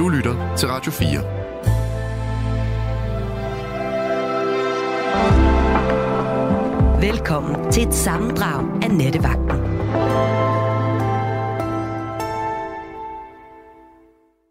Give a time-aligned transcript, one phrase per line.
[0.00, 1.08] Du lytter til Radio 4.
[7.10, 9.60] Velkommen til et sammendrag af Nettevagten.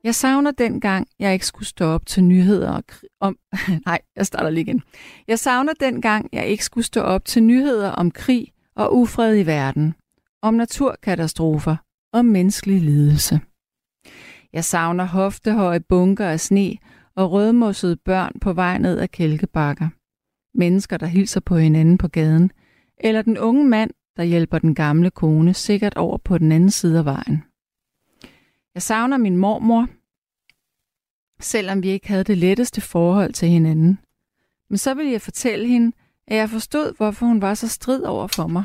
[0.03, 2.83] Jeg savner dengang, jeg ikke skulle stå op til nyheder og
[3.19, 3.37] om...
[3.85, 4.81] Nej, jeg starter lige igen.
[5.27, 9.45] Jeg savner dengang, jeg ikke skulle stå op til nyheder om krig og ufred i
[9.45, 9.95] verden,
[10.41, 11.75] om naturkatastrofer,
[12.13, 13.39] og menneskelig lidelse.
[14.53, 16.77] Jeg savner hoftehøje bunker af sne
[17.15, 19.89] og rødmossede børn på vej ned ad kælkebakker.
[20.53, 22.51] Mennesker, der hilser på hinanden på gaden.
[22.97, 26.99] Eller den unge mand, der hjælper den gamle kone sikkert over på den anden side
[26.99, 27.43] af vejen.
[28.73, 29.87] Jeg savner min mormor,
[31.41, 33.99] selvom vi ikke havde det letteste forhold til hinanden.
[34.69, 35.91] Men så vil jeg fortælle hende,
[36.27, 38.63] at jeg forstod, hvorfor hun var så strid over for mig.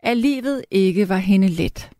[0.00, 1.90] At livet ikke var hende let.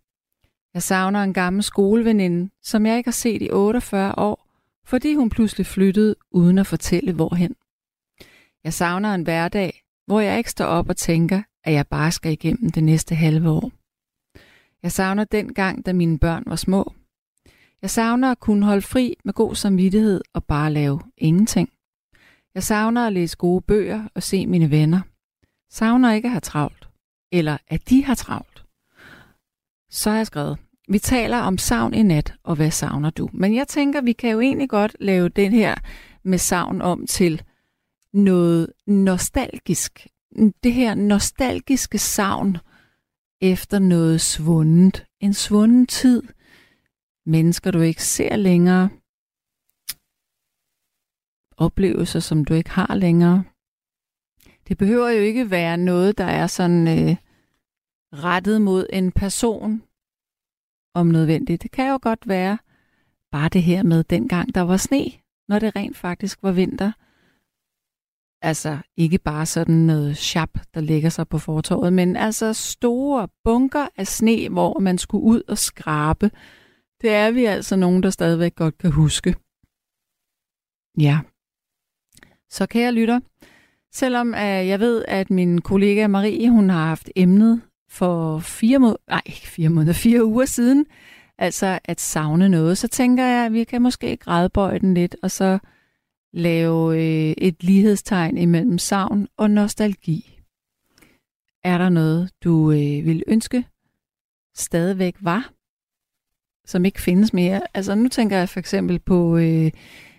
[0.77, 4.49] Jeg savner en gammel skoleveninde, som jeg ikke har set i 48 år,
[4.85, 7.55] fordi hun pludselig flyttede uden at fortælle hvorhen.
[8.65, 12.33] Jeg savner en hverdag, hvor jeg ikke står op og tænker, at jeg bare skal
[12.33, 13.73] igennem det næste halve år.
[14.83, 16.93] Jeg savner den gang, da mine børn var små.
[17.83, 21.71] Jeg savner at kunne holde fri med god samvittighed og bare lave ingenting.
[22.55, 25.01] Jeg savner at læse gode bøger og se mine venner.
[25.71, 26.89] Savner ikke at have travlt.
[27.33, 28.65] Eller at de har travlt.
[29.91, 30.59] Så har jeg skrevet,
[30.89, 33.29] vi taler om savn i nat, og hvad savner du?
[33.33, 35.75] Men jeg tænker, vi kan jo egentlig godt lave den her
[36.25, 37.43] med savn om til
[38.13, 40.07] noget nostalgisk.
[40.63, 42.57] Det her nostalgiske savn
[43.41, 45.07] efter noget svundet.
[45.21, 46.23] En svunden tid.
[47.27, 48.89] Mennesker, du ikke ser længere.
[51.57, 53.45] Oplevelser, som du ikke har længere.
[54.69, 57.17] Det behøver jo ikke være noget, der er sådan øh,
[58.13, 59.83] rettet mod en person,
[60.97, 61.63] om nødvendigt.
[61.63, 62.59] Det kan jo godt være
[63.33, 65.05] bare det her med dengang der var sne,
[65.49, 66.93] når det rent faktisk var vinter.
[68.43, 73.87] Altså ikke bare sådan noget chap, der ligger sig på fortorvet, men altså store bunker
[73.97, 76.31] af sne, hvor man skulle ud og skrabe.
[77.01, 79.35] Det er vi altså nogen, der stadigvæk godt kan huske.
[80.99, 81.21] Ja.
[82.51, 83.21] Så kære lytter,
[83.93, 88.99] selvom øh, jeg ved, at min kollega Marie, hun har haft emnet for fire må-
[89.09, 90.87] nej, ikke fire måneder, fire uger siden,
[91.39, 95.31] altså at savne noget, så tænker jeg, at vi kan måske grædbøje den lidt, og
[95.31, 95.59] så
[96.33, 100.41] lave øh, et lighedstegn imellem savn og nostalgi.
[101.65, 103.65] Er der noget, du øh, vil ønske
[104.55, 105.51] stadigvæk var,
[106.67, 107.63] som ikke findes mere?
[107.75, 109.71] Altså nu tænker jeg for eksempel på, øh,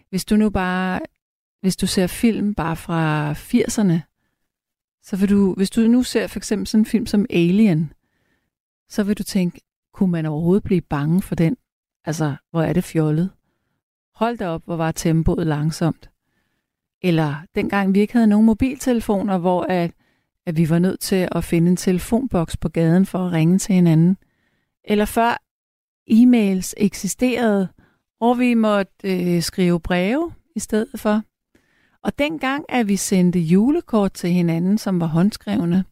[0.10, 1.00] hvis du nu bare,
[1.62, 4.17] hvis du ser film bare fra 80'erne,
[5.08, 7.94] så vil du, hvis du nu ser for eksempel sådan en film som Alien,
[8.90, 9.62] så vil du tænke,
[9.94, 11.58] kunne man overhovedet blive bange for den?
[12.06, 13.30] Altså, hvor er det fjollet?
[14.16, 16.10] Hold da op, hvor var tempoet langsomt.
[17.02, 19.92] Eller dengang vi ikke havde nogen mobiltelefoner, hvor at,
[20.46, 23.76] at vi var nødt til at finde en telefonboks på gaden for at ringe til
[23.76, 24.18] hinanden.
[24.84, 25.44] Eller før
[26.12, 27.68] e-mails eksisterede,
[28.18, 31.22] hvor vi måtte øh, skrive breve i stedet for.
[32.08, 35.86] Og dengang, at vi sendte julekort til hinanden, som var håndskrevne,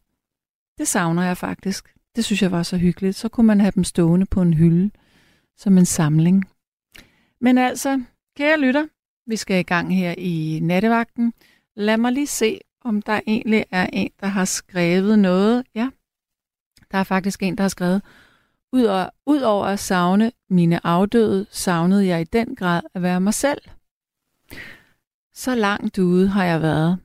[0.78, 1.94] det savner jeg faktisk.
[2.16, 3.16] Det synes jeg var så hyggeligt.
[3.16, 4.90] Så kunne man have dem stående på en hylde
[5.56, 6.44] som en samling.
[7.40, 8.02] Men altså,
[8.36, 8.86] kære lytter,
[9.26, 11.32] vi skal i gang her i nattevagten.
[11.74, 15.64] Lad mig lige se, om der egentlig er en, der har skrevet noget.
[15.74, 15.90] Ja,
[16.90, 18.02] der er faktisk en, der har skrevet,
[18.72, 23.60] Udover, udover at savne mine afdøde, savnede jeg i den grad at være mig selv.
[25.38, 26.98] Så langt ude har jeg været.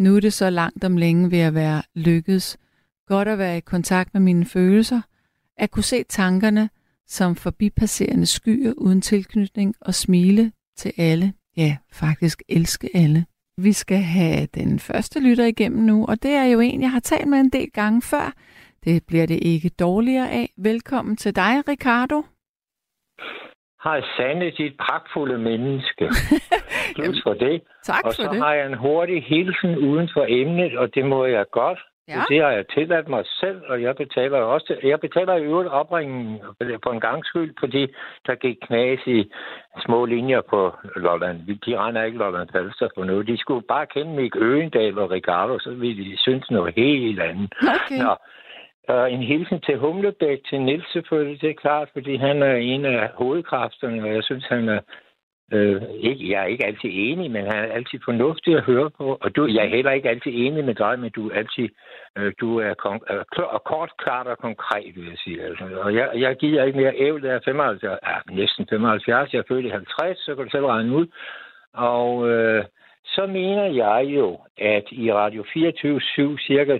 [0.00, 2.58] Nu er det så langt om længe ved at være lykkedes.
[3.06, 5.00] Godt at være i kontakt med mine følelser.
[5.56, 6.70] At kunne se tankerne
[7.06, 11.32] som forbipasserende skyer uden tilknytning og smile til alle.
[11.56, 13.26] Ja, faktisk elske alle.
[13.58, 17.00] Vi skal have den første lytter igennem nu, og det er jo en, jeg har
[17.00, 18.32] talt med en del gange før.
[18.84, 20.52] Det bliver det ikke dårligere af.
[20.56, 22.22] Velkommen til dig, Ricardo.
[23.84, 26.04] Hej Sanne, dit pragtfulde menneske.
[26.96, 27.62] Plus for det.
[27.82, 28.42] Tak og for så det.
[28.42, 31.78] har jeg en hurtig hilsen uden for emnet, og det må jeg godt.
[32.08, 32.22] Ja.
[32.28, 34.76] Det har jeg tilladt mig selv, og jeg betaler også.
[34.82, 36.40] Jeg betaler i øvrigt opringen
[36.82, 37.86] på en gang skyld, fordi
[38.26, 39.30] der gik knas i
[39.86, 41.38] små linjer på Lolland.
[41.66, 43.26] De regner ikke Lolland Falster for noget.
[43.26, 47.52] De skulle bare kende Mik Øgendal og Ricardo, så ville de synes noget helt andet.
[47.62, 48.02] Okay.
[48.02, 48.16] Nå,
[48.88, 52.84] og en hilsen til Humlebæk, til Nils selvfølgelig, det er klart, fordi han er en
[52.84, 54.80] af hovedkræfterne, og jeg synes, han er
[55.52, 59.18] Øh, ikke, jeg er ikke altid enig, men han er altid fornuftig at høre på.
[59.20, 61.68] Og du, jeg er heller ikke altid enig med dig, men du er altid
[62.18, 65.42] øh, du er kon- øh, klar, kort, klart og konkret, vil jeg sige.
[65.42, 65.64] Altså.
[65.80, 69.32] Og jeg, jeg giver ikke mere ævl, der er 75, ja, næsten 75.
[69.32, 71.06] Jeg er født i 50, så kan du selv regne ud.
[71.74, 72.64] Og øh,
[73.04, 76.78] så mener jeg jo, at i Radio 24 cirka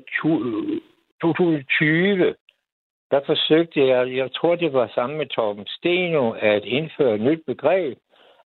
[1.22, 2.34] 2020,
[3.11, 7.43] der forsøgte jeg, jeg tror det var sammen med Torben Steno, at indføre et nyt
[7.46, 7.99] begreb,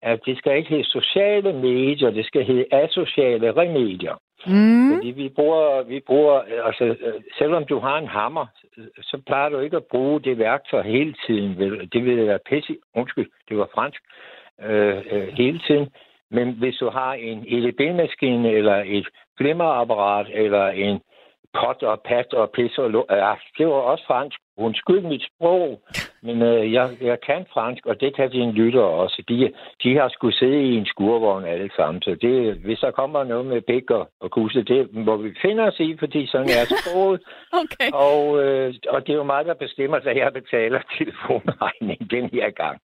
[0.02, 4.16] at det skal ikke hedde sociale medier, det skal hedde asociale remedier.
[4.46, 4.94] Mm.
[4.94, 6.96] Fordi vi bruger, vi bruger, altså
[7.38, 8.46] selvom du har en hammer,
[9.00, 11.58] så plejer du ikke at bruge det værktøj hele tiden.
[11.92, 14.02] Det vil være pisse, undskyld, det var fransk,
[14.62, 15.88] øh, øh, hele tiden.
[16.30, 19.08] Men hvis du har en EDB-maskine, eller et
[19.38, 21.00] glimmerapparat, eller en
[21.60, 24.38] pot og pat og pis og lo- ja, det var også fransk.
[24.56, 25.80] Undskyld mit sprog,
[26.22, 29.22] men øh, jeg, jeg kan fransk, og det kan dine lytter også.
[29.28, 29.52] De,
[29.82, 33.46] de har skulle sidde i en skurvogn alle sammen, så det, hvis der kommer noget
[33.46, 37.20] med pik og, og kusse, det må vi finde os i, fordi sådan er sproget.
[37.62, 37.88] okay.
[37.92, 42.50] og, øh, og det er jo mig, der bestemmer, at jeg betaler telefonregningen den her
[42.50, 42.80] gang.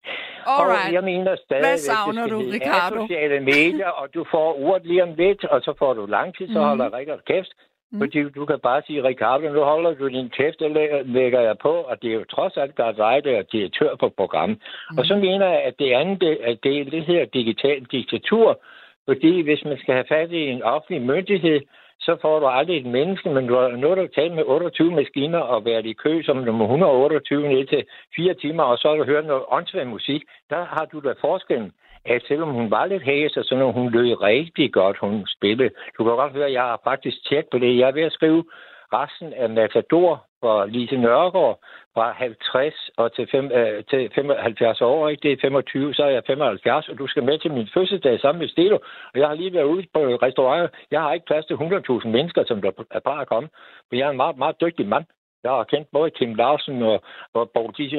[0.47, 0.89] Alright.
[0.89, 3.07] Og jeg mener stadig, Hvad savner at det du, Ricardo?
[3.07, 6.95] sociale medier, og du får ordet lige om lidt, og så får du langtidsholder, mm.
[6.95, 7.53] Rikard kæft,
[7.97, 8.03] Mm.
[8.03, 10.71] Fordi du kan bare sige, Ricardo, nu holder du din kæft, og
[11.05, 14.09] lægger jeg på, og det er jo trods alt der dig, der er direktør på
[14.09, 14.59] programmet.
[14.91, 14.99] Mm.
[14.99, 18.61] Og så mener jeg, at det andet, at det er det her digital diktatur,
[19.09, 21.61] fordi hvis man skal have fat i en offentlig myndighed,
[22.01, 25.39] så får du aldrig et menneske, men du har nået at tale med 28 maskiner
[25.39, 27.85] og været i kø som nummer 128 ned til
[28.17, 30.23] fire timer, og så har du hørt noget åndssvagt musik.
[30.51, 31.73] Der har du da forskellen
[32.07, 35.71] at selvom hun var lidt hæs, så noget, hun lød rigtig godt, hun spillede.
[35.99, 37.79] Du kan godt høre, at jeg har faktisk tjekket på det.
[37.79, 38.45] Jeg er ved at skrive
[38.93, 41.59] resten af Matador for Lise Nørgaard
[41.95, 45.09] fra 50 og til, 5, øh, til 75 år.
[45.09, 45.23] Ikke?
[45.23, 48.41] Det er 25, så er jeg 75, og du skal med til min fødselsdag sammen
[48.41, 48.79] med Stelo.
[49.13, 50.69] Og jeg har lige været ude på restauranter.
[50.91, 53.49] Jeg har ikke plads til 100.000 mennesker, som der er bare at komme.
[53.91, 55.05] Men jeg er en meget, meget dygtig mand.
[55.45, 57.03] Jeg har kendt både Kim Larsen og,
[57.35, 57.99] og Borg Thyssen,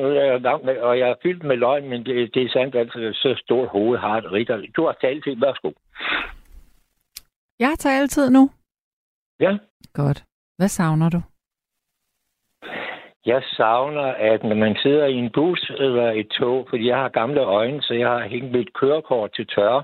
[0.88, 3.98] og jeg er fyldt med løgn, men det, det er sandt, altså så stort hoved
[3.98, 4.64] har det Richard.
[4.76, 5.72] Du har taletid, værsgo.
[7.60, 8.50] Jeg har taletid nu.
[9.40, 9.58] Ja.
[9.94, 10.24] Godt.
[10.58, 11.22] Hvad savner du?
[13.26, 17.10] Jeg savner, at når man sidder i en bus eller et tog, fordi jeg har
[17.10, 19.84] gamle øjne, så jeg har hængt mit kørekort til tørre,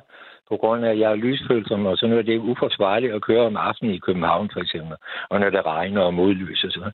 [0.53, 3.45] på grund af, at jeg er lysfølsom, og så nu er det uforsvarligt at køre
[3.49, 4.95] om aftenen i København, for eksempel,
[5.29, 6.69] og når det regner og modlyser.
[6.69, 6.91] Så,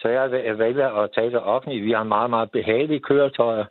[0.00, 0.08] så
[0.48, 1.84] jeg vælger at tage det offentligt.
[1.84, 3.64] Vi har meget, meget behagelige køretøjer.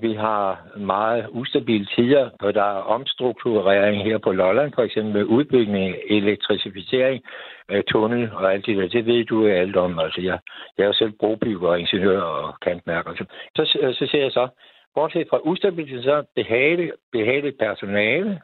[0.00, 0.46] Vi har
[0.76, 7.22] meget ustabile tider, og der er omstrukturering her på Lolland, for eksempel med udbygning, elektrificering,
[7.70, 8.88] øh, tunnel og alt det der.
[8.88, 9.98] Det ved du alt om.
[9.98, 10.38] Altså, jeg,
[10.76, 13.10] jeg er jo selv brobygger og ingeniør og kantmærker.
[13.14, 13.24] Så,
[13.56, 14.48] så, så ser jeg så,
[14.96, 18.40] bortset fra ustabilitet, så behageligt, behageligt personale,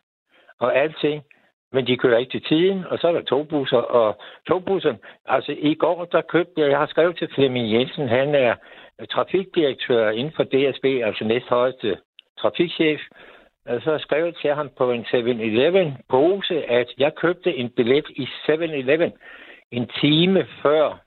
[0.63, 1.23] og alting,
[1.73, 4.95] men de kører ikke til tiden, og så er der togbusser, og togbusser,
[5.27, 8.55] altså i går, der købte jeg, jeg har skrevet til Flemming Jensen, han er
[9.11, 11.99] trafikdirektør inden for DSB, altså næsthøjeste
[12.39, 13.01] trafikchef,
[13.67, 17.71] og så har jeg skrevet til ham på en 7-Eleven pose, at jeg købte en
[17.71, 19.13] billet i 7-Eleven
[19.71, 20.99] en time før,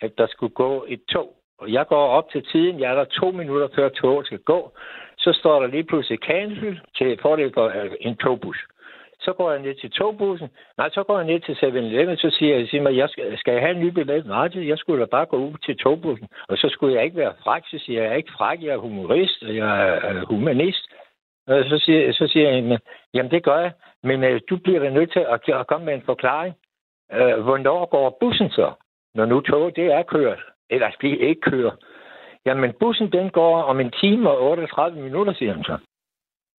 [0.00, 1.32] at der skulle gå et tog.
[1.58, 4.72] Og jeg går op til tiden, jeg er der to minutter før toget skal gå,
[5.18, 8.58] så står der lige pludselig cancel til fordel for øh, en togbus.
[9.20, 10.48] Så går jeg ned til togbussen.
[10.78, 13.62] Nej, så går jeg ned til 7-Eleven, så siger jeg, siger jeg skal, skal jeg
[13.62, 14.26] have en ny billet?
[14.26, 16.28] Nej, jeg skulle da bare gå ud til togbussen.
[16.48, 18.68] Og så skulle jeg ikke være fræk, så siger jeg, jeg er ikke fræk, jeg
[18.68, 20.86] er humorist, og jeg er humanist.
[21.46, 22.78] Og så siger, så siger jeg,
[23.14, 25.94] jamen det gør jeg, men øh, du bliver da nødt til at, at komme med
[25.94, 26.54] en forklaring.
[27.12, 28.72] Øh, hvornår går bussen så?
[29.14, 31.70] Når nu toget det er kørt, eller det ikke kører.
[32.46, 35.78] Jamen bussen den går om en time og 38 minutter, siger han så.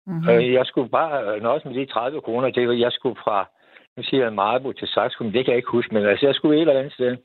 [0.07, 0.29] Mm-hmm.
[0.29, 2.49] Øh, jeg skulle bare øh, nøjes med de 30 kroner.
[2.49, 3.49] Det var, jeg skulle fra,
[3.97, 6.55] nu siger jeg Marbo til Saxkum, det kan jeg ikke huske, men altså, jeg skulle
[6.57, 7.17] et eller andet sted.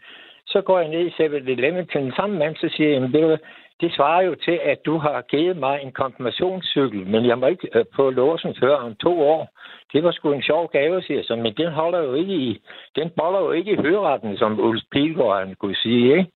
[0.47, 3.41] Så går jeg ned i 7-Eleven til den samme mand, så siger jeg, jamen, det,
[3.81, 7.69] det svarer jo til, at du har givet mig en konfirmationscykel, men jeg må ikke
[7.99, 9.49] øh, låsen før om to år.
[9.93, 12.61] Det var sgu en sjov gave, siger jeg, men den holder jo ikke i,
[12.97, 16.31] den boller jo ikke i høreretten, som Ulf Pilgaard kunne sige, ikke?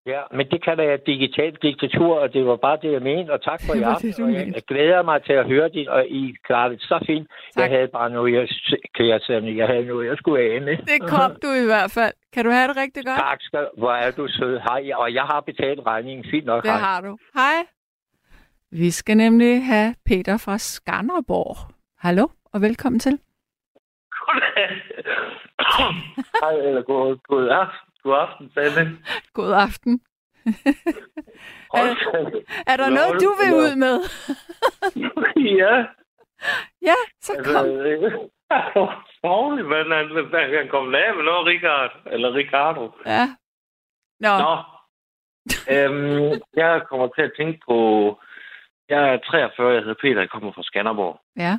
[0.07, 3.31] Ja, men det kan være digitalt diktatur, og det var bare det, jeg mente.
[3.31, 4.09] Og tak for aften.
[4.09, 6.99] det, og jeg, jeg glæder mig til at høre det, og I klarer det så
[7.07, 7.27] fint.
[7.29, 7.63] Tak.
[7.63, 10.77] Jeg havde bare noget, jeg, Sanne, jeg havde noget, jeg skulle af med.
[10.77, 12.13] Det kom du i hvert fald.
[12.35, 13.19] Kan du have det rigtig godt?
[13.19, 14.59] Tak skal Hvor er du sød.
[14.69, 14.91] Hej.
[14.95, 16.25] Og jeg har betalt regningen.
[16.31, 16.63] Fint nok.
[16.63, 16.81] Det hej.
[16.81, 17.19] har du.
[17.35, 17.59] Hej.
[18.71, 21.57] Vi skal nemlig have Peter fra Skanderborg.
[21.99, 23.21] Hallo, og velkommen til.
[26.43, 28.99] Hej, eller god, god aften, god aften, Sanne.
[29.33, 30.01] God aften.
[31.75, 31.81] Da.
[32.73, 33.97] Er der Nå, noget, du vil ud med?
[35.63, 35.75] ja,
[36.83, 37.65] Ja, så altså, kom.
[39.21, 40.07] Sorglig, men han,
[40.59, 42.93] han komme af med noget, Richard, eller Ricardo.
[43.07, 43.27] Ja.
[44.21, 44.53] Nå, Nå,
[45.75, 47.77] øhm, jeg kommer til at tænke på,
[48.89, 51.21] jeg er 43, jeg hedder Peter, jeg kommer fra Skanderborg.
[51.37, 51.59] ja.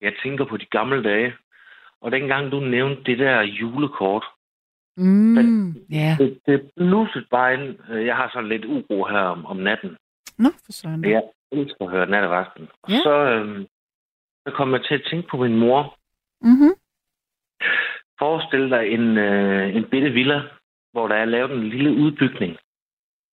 [0.00, 1.34] Jeg tænker på de gamle dage,
[2.00, 4.24] og dengang du nævnte det der julekort,
[4.96, 6.16] Mm, ja.
[6.18, 7.90] det, det blusset bare ind.
[7.90, 9.96] Øh, Jeg har sådan lidt uro her om, om natten.
[10.38, 11.04] Nå, for søren.
[11.04, 12.68] Jeg elsker at høre nattevagten.
[12.82, 12.98] Og Ja.
[13.02, 13.66] så, øhm,
[14.46, 15.96] så kom jeg til at tænke på min mor.
[16.40, 16.72] Mm-hmm.
[18.18, 20.40] Forestil dig en, øh, en bitte villa,
[20.92, 22.56] hvor der er lavet en lille udbygning.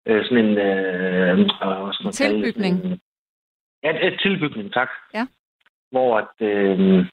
[0.08, 0.58] Øh, sådan en...
[0.58, 1.46] Øh, øh,
[1.94, 2.14] skal man kalde?
[2.14, 2.78] Tilbygning.
[2.78, 3.02] Sådan en-
[3.84, 4.90] Ja, et tilbygning, tak.
[5.14, 5.28] Ja.
[5.92, 7.06] Hvor at, øh,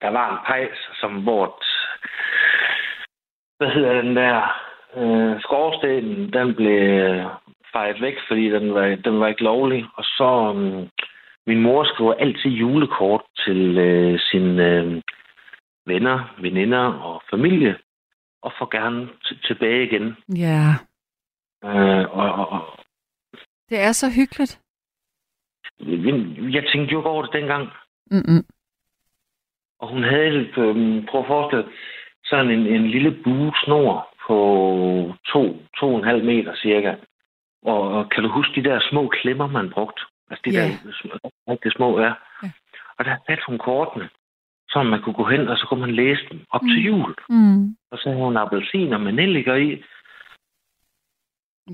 [0.00, 1.62] der var en pejs, som hvor...
[3.58, 4.36] Hvad hedder den der?
[4.96, 6.80] Øh, skorstenen, den blev
[7.72, 9.86] fejret væk, fordi den var, den var ikke lovlig.
[9.94, 10.54] Og så...
[10.56, 10.88] Øh,
[11.46, 15.02] min mor skriver altid julekort til øh, sine øh,
[15.86, 17.78] venner, veninder og familie,
[18.42, 19.08] og får gerne
[19.44, 20.16] tilbage igen.
[20.36, 20.74] Ja,
[21.64, 22.78] Øh, og, og, og
[23.68, 24.60] det er så hyggeligt.
[26.54, 27.68] Jeg tænkte jo ikke over det dengang.
[28.10, 28.44] Mm-mm.
[29.78, 31.68] Og hun havde, øh, prøv at forestille
[32.24, 34.34] sådan en, en lille bue snor på
[35.32, 36.94] to, to og en halv meter cirka.
[37.62, 40.02] Og, og kan du huske de der små klemmer, man brugte?
[40.30, 40.62] Altså de Ja.
[40.62, 42.12] der rigtig små, ja.
[42.42, 42.50] Ja.
[42.98, 44.08] Og der satte hun kortene,
[44.70, 46.68] så man kunne gå hen, og så kunne man læse dem op Mm.
[46.68, 47.14] til jul.
[47.28, 47.76] Mm.
[47.90, 49.82] Og så havde hun appelsiner med nelliker i.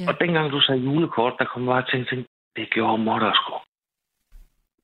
[0.00, 0.08] Ja.
[0.08, 3.32] Og dengang du sagde julekort, der kom bare til at tænke, det gjorde mor der
[3.34, 3.54] sgu.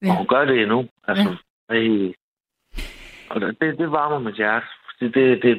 [0.03, 0.11] Ja.
[0.11, 0.89] Og hun gør det endnu.
[1.09, 1.37] Altså,
[1.71, 2.13] Ja.
[3.31, 4.67] Og det, det varmer mit hjerte.
[5.01, 5.57] Det, det, det er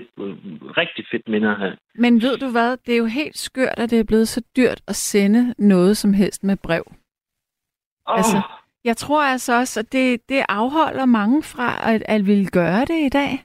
[0.77, 1.75] rigtig fedt minder her.
[1.95, 4.81] Men ved du hvad, det er jo helt skørt, at det er blevet så dyrt
[4.87, 6.83] at sende noget som helst med brev.
[8.05, 8.41] Oh, Altså-
[8.83, 12.99] Jeg tror altså også, at det, det afholder mange fra at, at ville gøre det
[13.05, 13.43] i dag.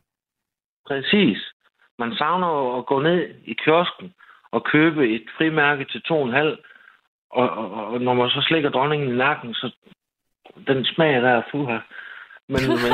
[0.86, 1.38] Præcis.
[1.98, 4.14] Man savner at gå ned i kiosken
[4.50, 6.14] og købe et frimærke til 2,5.
[7.30, 9.74] Og, og, og når man så slikker dronningen i nakken, så
[10.66, 11.78] den smag der er fuha.
[12.48, 12.92] Men, men,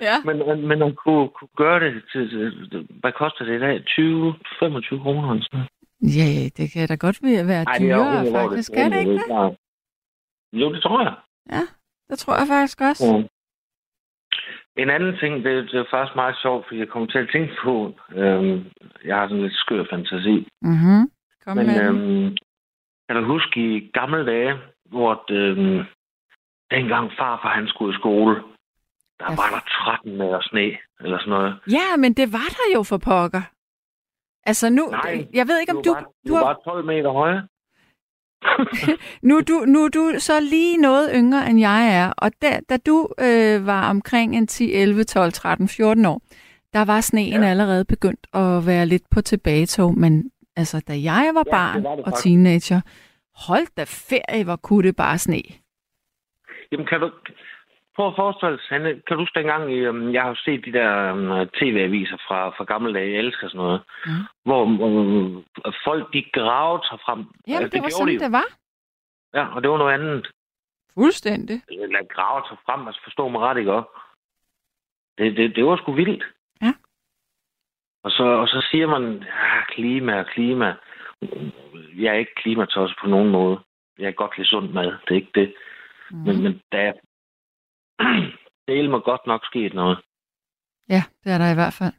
[0.00, 0.16] Ja.
[0.26, 3.74] men, men, men at kunne, kunne gøre det til, til, hvad koster det i dag?
[3.88, 5.66] 20-25 kroner eller sådan.
[6.18, 8.56] Ja, det kan da godt være Ej, det er dyrere, hvor faktisk.
[8.56, 9.24] det Skal det ikke det?
[9.26, 9.52] klart.
[10.52, 11.14] Jo, det tror jeg.
[12.10, 13.06] Det tror jeg faktisk også.
[13.06, 13.22] Ja.
[14.82, 17.52] En anden ting, det, det er faktisk meget sjovt, fordi jeg kommer til at tænke
[17.64, 18.64] på, øhm,
[19.04, 21.10] jeg har sådan lidt skør fantasi, Mhm.
[21.44, 22.36] Kom men med øhm,
[23.08, 24.58] kan du huske i gamle dage,
[24.90, 25.84] hvor øhm,
[26.70, 28.34] dengang farfar han skulle i skole,
[29.18, 29.36] der Ja.
[29.40, 30.66] var der 13 meter sne,
[31.00, 31.54] eller sådan noget.
[31.70, 33.42] Ja, men det var der jo for pokker.
[34.46, 37.10] Altså nu, Nej, jeg ved ikke om du, var, du var har, bare 12 meter
[37.12, 37.42] høje.
[39.28, 42.60] nu, er du, nu er du så lige noget yngre end jeg er, og da,
[42.68, 46.20] da du øh, var omkring en 10, 11, 12, 13, 14 år,
[46.72, 47.48] der var sneen ja.
[47.48, 51.84] Allerede begyndt at være lidt på tilbagetog, men altså da jeg var Ja, barn det
[51.84, 52.80] var det og teenager,
[53.46, 55.42] hold da ferie, hvor kunne det bare sne.
[56.72, 57.10] Jamen, kan du...
[57.96, 60.72] Prøv at forestille dig, Sanne, kan du huske dengang, i, øhm, jeg har set de
[60.72, 64.12] der øhm, tv-aviser fra, fra gamle dage, jeg elsker sådan noget, Mm.
[64.44, 65.44] hvor øhm,
[65.84, 67.18] folk, de gravede sig frem.
[67.18, 68.18] Jamen, Altså, det var gjorde sådan, de jo.
[68.24, 68.48] det var.
[69.34, 70.30] Ja, og det var noget andet.
[70.94, 71.62] Fuldstændig.
[71.68, 73.88] Eller graver sig frem, altså forstå mig ret, ikke også?
[75.18, 76.24] Det, det, det var sgu vildt.
[76.62, 76.72] Ja.
[78.04, 80.74] Og så, og så siger man, ja, klima og klima.
[81.96, 83.58] Jeg er ikke klimatosset på nogen måde.
[83.98, 85.54] Jeg er godt lidt sund mad, det er ikke det.
[86.10, 86.16] Mm.
[86.16, 86.92] Men, men der er
[88.68, 89.98] det må godt nok sket noget.
[90.88, 91.92] Ja, det er der i hvert fald.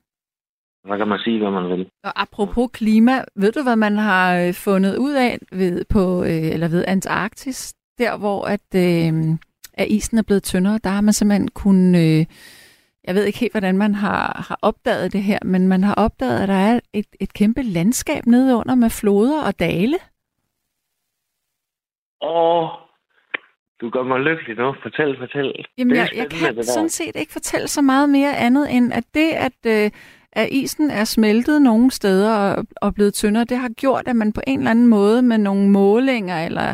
[0.88, 1.90] Så kan man sige, hvad man vil.
[2.04, 6.54] Og apropos klima, ved du, hvad man har øh, fundet ud af ved, på, øh,
[6.54, 7.74] eller ved Antarktis?
[7.98, 9.14] Der, hvor at, øh,
[9.74, 11.96] at isen er blevet tyndere, der har man simpelthen kun...
[11.96, 12.26] Øh,
[13.08, 16.42] jeg ved ikke helt, hvordan man har, har opdaget det her, men man har opdaget,
[16.42, 19.98] at der er et, et kæmpe landskab nede under med floder og dale.
[22.22, 22.70] Åh,
[23.82, 24.76] du gør mig lykkelig nu.
[24.82, 25.66] Fortæl, fortæl.
[25.78, 29.32] Jamen, jeg, jeg kan sådan set ikke fortælle så meget mere andet, end at det,
[29.32, 29.92] at, øh,
[30.32, 34.34] at isen er smeltet nogle steder og, og blevet tyndere, det har gjort, at man
[34.34, 36.74] på en eller anden måde med nogle målinger eller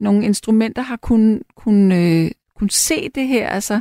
[0.00, 3.48] nogle instrumenter har kunnet kun, øh, kun se det her.
[3.48, 3.80] Altså,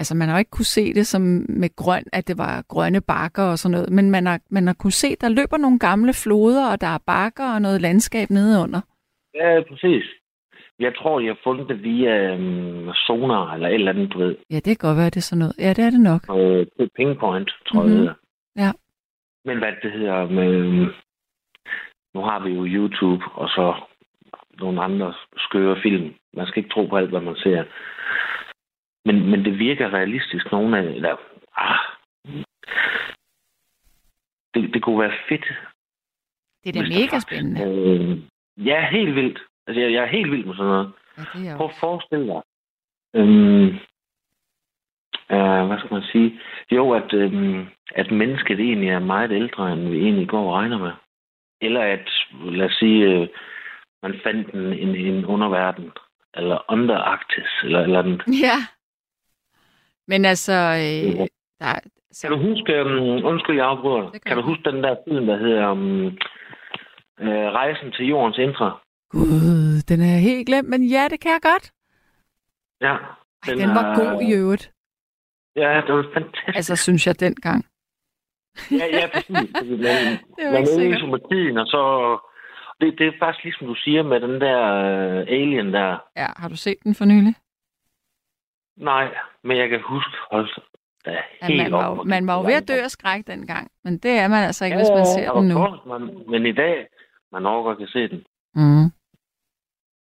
[0.00, 3.00] altså, man har jo ikke kunne se det som med grøn, at det var grønne
[3.00, 6.12] bakker og sådan noget, men man har, man har kunne se, der løber nogle gamle
[6.24, 8.80] floder, og der er bakker og noget landskab nedenunder.
[9.34, 10.04] Ja, præcis.
[10.78, 14.36] Jeg tror, jeg har fundet det via um, sonar eller et eller andet, du ved.
[14.50, 15.54] Ja, det kan godt være, det er sådan noget.
[15.58, 16.22] Ja, det er det nok.
[16.38, 17.98] Øh, til Pingpoint, tror mm-hmm.
[17.98, 18.06] Mhm.
[18.06, 18.14] jeg.
[18.14, 18.22] det
[18.56, 18.64] hedder.
[18.64, 18.70] Ja.
[19.44, 20.50] Men hvad det hedder med...
[20.54, 20.88] øhm,
[22.14, 23.74] Nu har vi jo YouTube, og så
[24.60, 26.14] nogle andre skøre film.
[26.34, 27.64] Man skal ikke tro på alt, hvad man ser.
[29.04, 30.82] Men, men det virker realistisk, nogle af...
[30.82, 31.16] Eller,
[31.56, 31.78] ah,
[34.54, 35.44] det, det kunne være fedt.
[36.64, 37.60] Det er da mega spændende.
[37.64, 38.18] Øh,
[38.66, 39.38] ja, helt vildt.
[39.66, 40.92] Altså, jeg, jeg er helt vild med sådan noget.
[41.18, 41.56] Ja, det er.
[41.56, 42.42] Prøv at forestille dig.
[43.14, 43.66] Øhm,
[45.34, 46.40] øh, hvad skal man sige?
[46.70, 50.78] Jo, at, øhm, at mennesket egentlig er meget ældre, end vi egentlig går og regner
[50.78, 50.92] med.
[51.60, 52.08] Eller at,
[52.44, 53.28] lad os sige, øh,
[54.02, 55.92] man fandt en, en, en underverden,
[56.34, 58.22] eller underarktis, eller eller andet.
[58.26, 58.58] Ja.
[60.08, 61.26] Men altså, øh,
[61.60, 61.72] der,
[62.20, 65.36] Kan du huske, um, undskyld, jeg afbryder, kan kan du huske den der film, der
[65.38, 66.04] hedder um,
[67.24, 68.78] øh, Rejsen til jordens indre?
[69.10, 71.72] Gud, den er helt glemt, men ja, det kan jeg godt.
[72.80, 72.94] Ja.
[73.46, 74.70] Ej, den var er- god i øvrigt.
[75.56, 76.56] Ja, det var fantastisk.
[76.56, 77.64] Altså, synes jeg dengang.
[78.70, 79.30] Ja, ja, præcis.
[79.84, 81.20] Man, Det var man ikke sikkert.
[81.20, 81.82] i tiden, og så...
[82.80, 85.98] Det, det er faktisk ligesom du siger med den der uh, alien der.
[86.16, 87.34] Ja, har du set den for nylig?
[88.78, 90.48] Nej, men jeg kan huske, hold
[91.04, 91.10] da,
[91.42, 93.98] Ja, helt man, var, op man var jo ved at dø af skræk dengang, men
[93.98, 95.58] det er man altså ikke, hvis man ser den nu.
[95.86, 96.86] Man, men i dag,
[97.32, 98.24] man overgår kan se den.
[98.54, 98.86] Mm.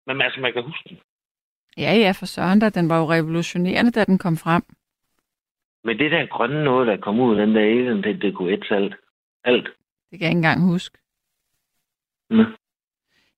[0.07, 0.99] Men altså, man kan huske den.
[1.77, 4.63] Ja, ja, for søren da, den var jo revolutionerende, da den kom frem.
[5.85, 8.53] Men det der grønne noget, der kom ud af den der alien, det, det kunne
[8.53, 8.95] et alt.
[9.45, 9.69] Alt.
[10.11, 10.99] Det kan jeg ikke engang huske.
[12.31, 12.45] Mm.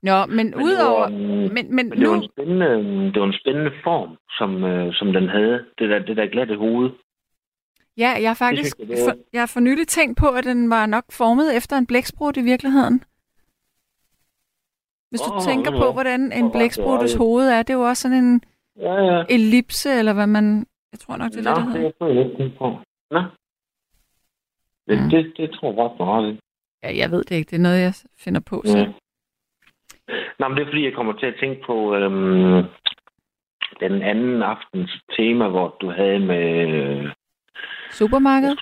[0.02, 1.00] Nå, men, Men det udover...
[1.00, 2.22] var, Men, men, Men det var, nu...
[2.22, 2.68] en spændende,
[3.12, 5.64] det var en spændende form, som, øh, som den havde.
[5.78, 6.90] Det der, det der glatte hoved.
[7.96, 10.44] Ja, jeg har faktisk synes jeg, det for, jeg har for nylig tænkt på, at
[10.44, 13.02] den var nok formet efter en blæksprut i virkeligheden.
[15.11, 15.78] Hvis du Åh, tænker ja.
[15.80, 18.42] på, hvordan en Åh, blæksprutes det er- hoved er, det er jo også sådan en
[18.76, 19.24] Ja, ja.
[19.30, 20.66] ellipse, eller hvad man...
[20.92, 22.06] Jeg tror nok, det er Nå, det, det det hedder.
[22.06, 22.78] er jeg ikke på.
[23.11, 23.22] Nå.
[24.88, 25.11] Det, Mm.
[25.11, 26.40] det, det tror jeg ret meget i.
[26.82, 27.50] Ja, jeg ved det ikke.
[27.50, 28.87] Det er noget, jeg finder på Ja.
[30.38, 32.64] Nå, men det er fordi, jeg kommer til at tænke på øhm,
[33.80, 36.68] den anden aftens tema, hvor du havde med...
[36.68, 37.12] Øh,
[37.90, 38.56] Supermarked?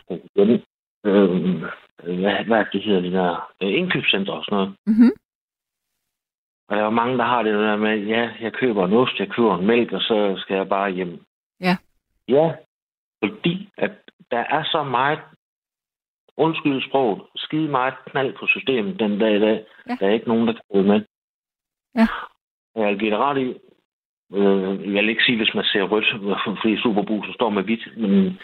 [1.06, 1.64] øhm,
[2.02, 3.52] hvad, hvad er det, hedder det der?
[3.62, 4.74] Øh, indkøbscenter og sådan noget.
[4.86, 5.12] Mhm.
[6.68, 9.28] Og der er mange, der har det der med, ja, jeg køber en ost, jeg
[9.28, 11.24] køber en mælk, og så skal jeg bare hjem.
[11.60, 11.76] Ja.
[12.28, 12.52] Ja,
[13.24, 13.92] fordi at
[14.30, 15.20] der er så meget,
[16.36, 19.66] undskyld sproget, skide meget knald på systemet den dag i dag.
[19.88, 19.96] Ja.
[20.00, 21.00] Der er ikke nogen, der kan med.
[21.96, 22.06] Ja.
[22.76, 23.48] Jeg vil give det ret i,
[24.34, 26.08] øh, jeg vil ikke sige, hvis man ser rødt,
[26.62, 28.38] fordi Superbrusen står med hvidt, men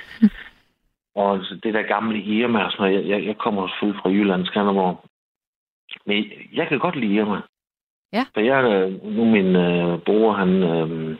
[1.17, 4.47] og altså, det der gamle Irma sådan noget, jeg, jeg, jeg kommer selvfølgelig fra Jylland,
[4.47, 5.05] Skanderborg.
[6.07, 7.41] Men jeg kan godt lide Irma.
[8.13, 8.25] Ja.
[8.35, 11.17] For jeg, øh, nu min øh, bror, han øh,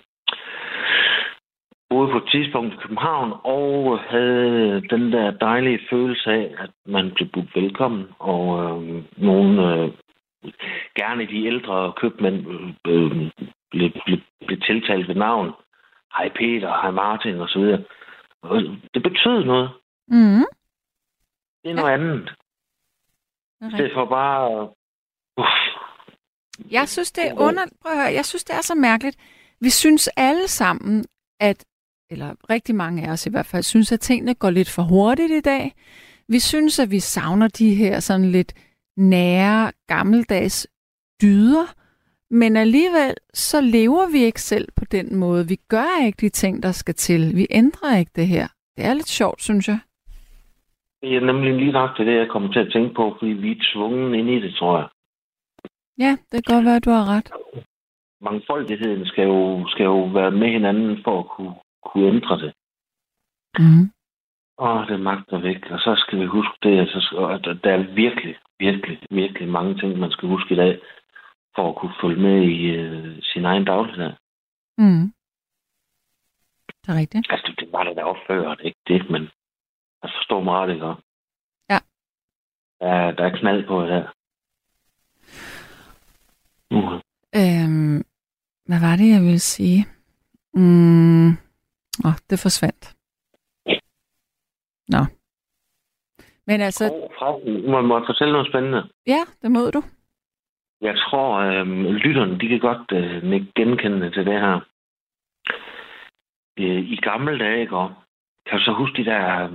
[1.91, 7.11] boede på et tidspunkt i København, og havde den der dejlige følelse af, at man
[7.15, 9.91] blev budt velkommen, og øh, nogen, øh,
[10.95, 12.47] gerne de ældre købmænd,
[12.87, 13.31] øh,
[13.71, 15.53] blev, blev, blev tiltalt ved navn.
[16.17, 17.85] Hej Peter, hej Martin, og så videre.
[18.95, 19.71] Det betød noget.
[20.09, 20.45] Mhm.
[21.63, 22.33] Det er noget andet.
[23.61, 24.69] Det I stedet for bare...
[25.37, 25.83] Uff.
[26.71, 27.63] Jeg synes, det er under...
[27.83, 29.17] Prøv at høre, jeg synes, det er så mærkeligt.
[29.61, 31.05] Vi synes alle sammen,
[31.41, 31.65] at,
[32.11, 35.33] eller rigtig mange af os i hvert fald, synes, at tingene går lidt for hurtigt
[35.33, 35.73] i dag.
[36.29, 38.55] Vi synes, at vi savner de her sådan lidt
[38.97, 40.67] nære, gammeldags
[41.23, 41.75] dyder.
[42.31, 45.49] Men alligevel, så lever vi ikke selv på den måde.
[45.49, 47.37] Vi gør ikke de ting, der skal til.
[47.37, 48.49] Vi ændrer ikke det her.
[48.77, 49.79] Det er lidt sjovt, synes jeg.
[51.03, 53.65] Det er nemlig lige nok det, jeg kommer til at tænke på, fordi vi er
[53.75, 54.89] tvungen ind i det, tror jeg.
[55.99, 57.31] Ja, det kan godt være, at du har ret.
[58.21, 61.55] Mangfoldigheden skal jo, skal jo være med hinanden for at kunne,
[61.87, 62.53] kunne ændre det.
[63.59, 63.85] Mm.
[64.59, 65.71] Åh, det magter væk.
[65.71, 70.11] Og så skal vi huske det, at, der er virkelig, virkelig, virkelig mange ting, man
[70.11, 70.81] skal huske i dag,
[71.55, 74.15] for at kunne følge med i øh, sin egen dagligdag.
[74.79, 75.13] Mm.
[76.83, 77.27] Det er rigtigt.
[77.31, 79.23] Altså, det var det der opfører, det ikke det, men
[80.03, 80.87] jeg forstår mig ret, ikke?
[81.71, 81.79] Ja.
[82.81, 83.13] ja.
[83.13, 84.05] Der er knald på her.
[86.71, 86.93] Uh.
[87.35, 88.05] Øhm,
[88.67, 89.87] hvad var det, jeg ville sige?
[90.55, 91.29] Mm.
[92.05, 92.97] Åh, det forsvandt.
[94.93, 95.03] Nå.
[96.47, 96.85] Men altså,
[97.19, 98.89] Forresten, må, må jeg fortælle noget spændende?
[99.07, 99.83] ja, det må du.
[100.81, 101.67] Jeg tror, øh,
[102.05, 104.61] lytterne, de kan godt øh, genkende til det her.
[106.59, 107.77] Øh, I gamle dage, ikke?
[108.47, 109.53] Kan du så huske de der, øh,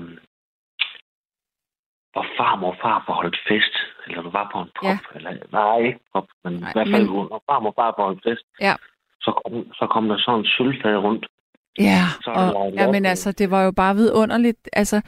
[2.12, 3.74] hvor farmor og far holdt fest?
[4.08, 4.86] Eller du var på en pop?
[4.90, 4.98] Ja.
[5.16, 8.24] Eller, nej, ikke pop, men Nej, i hvert fald, men- når farmor og far holdt
[8.28, 8.76] fest, Ja.
[9.22, 11.26] så, kom, så kom der sådan en sølvfad rundt.
[11.80, 14.70] Ja, Så og, ja, men altså, det var jo bare vidunderligt.
[14.74, 15.02] Altså,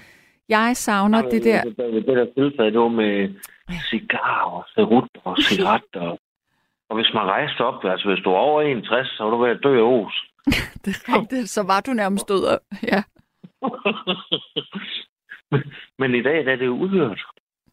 [0.50, 1.64] jeg savner det der.
[1.64, 3.30] Det, det, det der sølvfad, det var med
[3.90, 6.18] cigarer og cerut og cigaretter.
[6.90, 9.50] og hvis man rejste op, altså hvis du var over 61, så var du ved
[9.50, 10.16] at dø af os.
[10.86, 11.50] Det er rigtigt.
[11.50, 12.58] Så var du nærmest død.
[12.92, 13.04] Ja,
[15.52, 15.62] men,
[16.00, 17.22] men i dag der er det jo udhørt.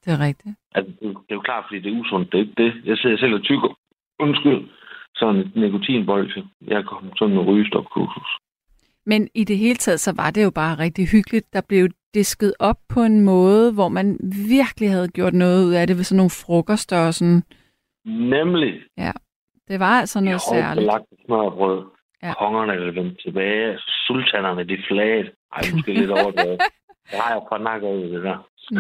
[0.05, 0.57] det er rigtigt.
[0.75, 2.33] Altså, det, er jo- det er jo klart, fordi det er usundt.
[2.33, 2.73] Det er ikke det.
[2.85, 3.79] Jeg sidder selv og tykker.
[4.19, 4.69] Undskyld.
[5.15, 6.45] Sådan et nikotinbolse.
[6.67, 8.29] Jeg kom sådan en rygestopkursus.
[9.07, 11.53] Men i det hele taget, så var det jo bare rigtig hyggeligt.
[11.53, 11.89] Der blev
[12.21, 14.07] disket op på en måde, hvor man
[14.59, 17.43] virkelig havde gjort noget ud af det ved sådan nogle frokoster og sådan.
[18.35, 18.73] Nemlig
[19.69, 20.83] Det var altså noget højt særligt.
[20.85, 21.79] belagt smørbrød.
[22.23, 22.27] Ja.
[22.29, 22.35] Ja.
[22.35, 23.79] Kongerne er vendt tilbage.
[24.07, 25.31] Sultanerne, de flagede.
[25.53, 26.61] Ej, måske lidt over det.
[27.07, 28.39] Har jeg fra nakker ud, det der.
[28.71, 28.79] Mm.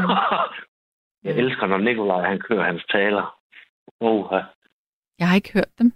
[1.24, 3.38] Jeg elsker, når Nikolaj han kører hans taler.
[4.00, 4.24] Oh,
[5.18, 5.92] Jeg har ikke hørt dem.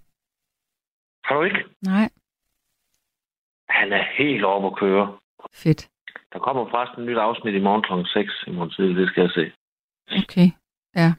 [1.24, 1.64] har du ikke?
[1.82, 2.08] Nej,
[3.68, 5.18] Han er helt oppe at køre.
[5.52, 5.88] fedt.
[6.32, 8.08] Der kommer forresten et nyt afsnit i morgen kl.
[8.08, 8.96] 6 i morgen tidlig.
[8.96, 9.44] Det skal jeg se.
[10.22, 10.48] Okay,
[10.96, 11.12] ja.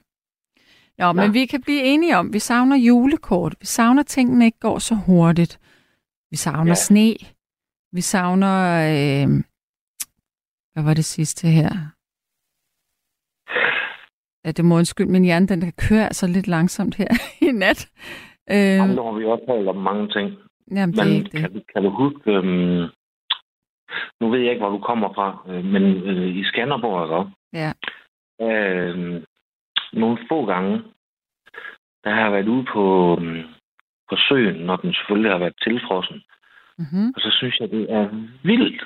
[1.13, 1.31] Men Ja.
[1.31, 3.55] vi kan blive enige om, vi savner julekort.
[3.59, 5.59] Vi savner, at tingene ikke går så hurtigt.
[6.31, 6.75] Vi savner Ja.
[6.75, 7.15] sne.
[7.91, 8.55] Vi savner...
[8.91, 9.27] Øh,
[10.73, 11.69] hvad var det sidste her?
[14.45, 17.11] Ja, det må undskylde, min hjerne, den kan køre altså lidt langsomt her
[17.47, 17.89] i nat.
[18.51, 20.27] Øh, Jamen, nu har vi også talt om mange ting.
[20.71, 21.39] jamen, det er Men ikke det.
[21.41, 22.31] kan, du- kan du huske...
[22.31, 22.83] Øhm,
[24.19, 27.31] nu ved jeg ikke, hvor du kommer fra, øh, men øh, i Skanderborg, også?
[27.53, 27.71] Ja.
[28.47, 29.23] Øh,
[29.93, 30.83] nogle få gange,
[32.03, 32.83] der har jeg været ude på,
[33.21, 33.43] øhm,
[34.09, 36.23] på søen, når den selvfølgelig har været tilfrossen.
[36.77, 37.07] Mm-hmm.
[37.15, 38.05] Og så synes jeg, det er
[38.43, 38.83] vildt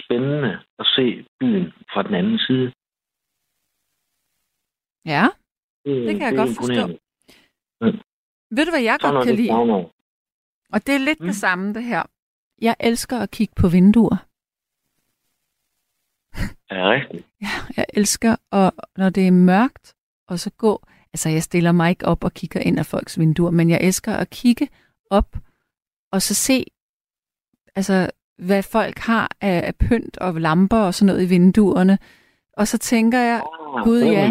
[0.00, 2.72] spændende at se byen fra den anden side.
[5.06, 5.24] Ja,
[5.84, 6.72] Det kan jeg er godt forstå.
[6.72, 6.98] imponerende.
[8.56, 9.52] ved du, hvad jeg Sådan godt kan det lide?
[10.74, 11.26] Og det er lidt Mm.
[11.26, 12.02] det samme, det her.
[12.60, 14.16] Jeg elsker at kigge på vinduer.
[16.70, 17.26] Er det rigtigt?
[17.76, 19.94] Jeg elsker, at, når det er mørkt,
[20.28, 20.82] og så gå...
[21.12, 24.12] Altså, jeg stiller mig ikke op og kigger ind af folks vinduer, men jeg elsker
[24.12, 24.68] at kigge
[25.10, 25.36] op
[26.12, 26.64] og så se,
[27.74, 31.98] altså, hvad folk har af, af pynt og lamper og sådan noget i vinduerne.
[32.56, 33.42] Og så tænker jeg,
[33.76, 34.28] Ah, Gud, ja.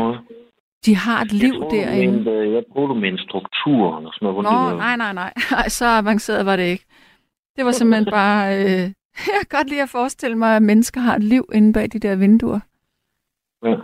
[0.85, 2.11] de har et liv jeg du derinde.
[2.17, 4.43] mente, øh, jeg troede, du mente strukturen og sådan noget.
[4.43, 5.33] Nå, nej, nej, nej.
[5.59, 6.85] Ej, så avanceret var det ikke.
[7.55, 8.55] Det var simpelthen bare...
[8.57, 8.83] Øh,
[9.33, 11.99] jeg kan godt lide at forestille mig, at mennesker har et liv inde bag de
[11.99, 12.59] der vinduer.
[13.65, 13.75] Ja.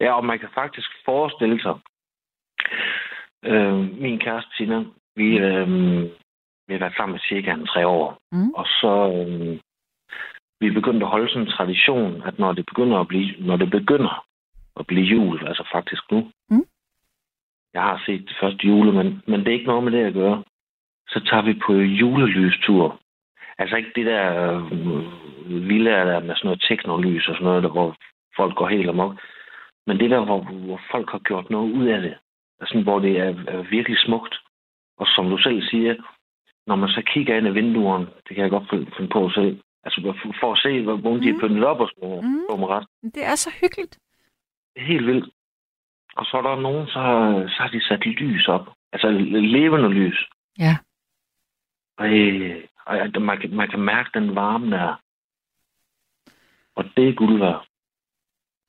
[0.00, 1.74] ja, og man kan faktisk forestille sig,
[3.44, 4.84] øh, min kæreste Tina,
[5.16, 5.68] vi, øh,
[6.66, 8.50] vi har været sammen i cirka en tre år, Mm.
[8.50, 9.58] og så øh,
[10.60, 13.56] vi er begyndt at holde sådan en tradition, at når det begynder at blive, når
[13.56, 14.24] det begynder
[14.80, 16.64] at blive jul, altså faktisk nu, Mm.
[17.74, 20.44] jeg har set det første julemand, men det er ikke noget med det at gøre,
[21.08, 23.00] så tager vi på julelystur.
[23.62, 24.24] Altså ikke det der
[24.64, 27.96] øh, villaer der med sådan noget teknolys og sådan noget, der, hvor
[28.36, 29.12] folk går helt amok.
[29.86, 32.14] Men det der, hvor, hvor folk har gjort noget ud af det.
[32.60, 34.34] Altså, hvor det er, er virkelig smukt.
[34.98, 35.94] Og som du selv siger,
[36.66, 39.60] når man så kigger ind ad vinduerne, det kan jeg godt finde på at se.
[39.84, 41.40] Altså for- for at se, hvor hvor de er Mm.
[41.40, 42.24] pyntet op og sådan noget.
[42.24, 42.30] Mm.
[42.30, 42.40] Mm.
[42.50, 42.86] På mig ret.
[43.14, 43.98] Det er så hyggeligt.
[44.74, 45.28] Det er helt vildt.
[46.16, 47.02] Og så er der nogen, så,
[47.56, 48.66] så har de sat lys op.
[48.92, 49.08] Altså
[49.56, 50.18] levende lys.
[50.58, 50.76] Ja.
[51.98, 55.00] Og, øh, og ja, man, kan, man kan mærke den varme der.
[56.76, 57.66] Og det er guld værd.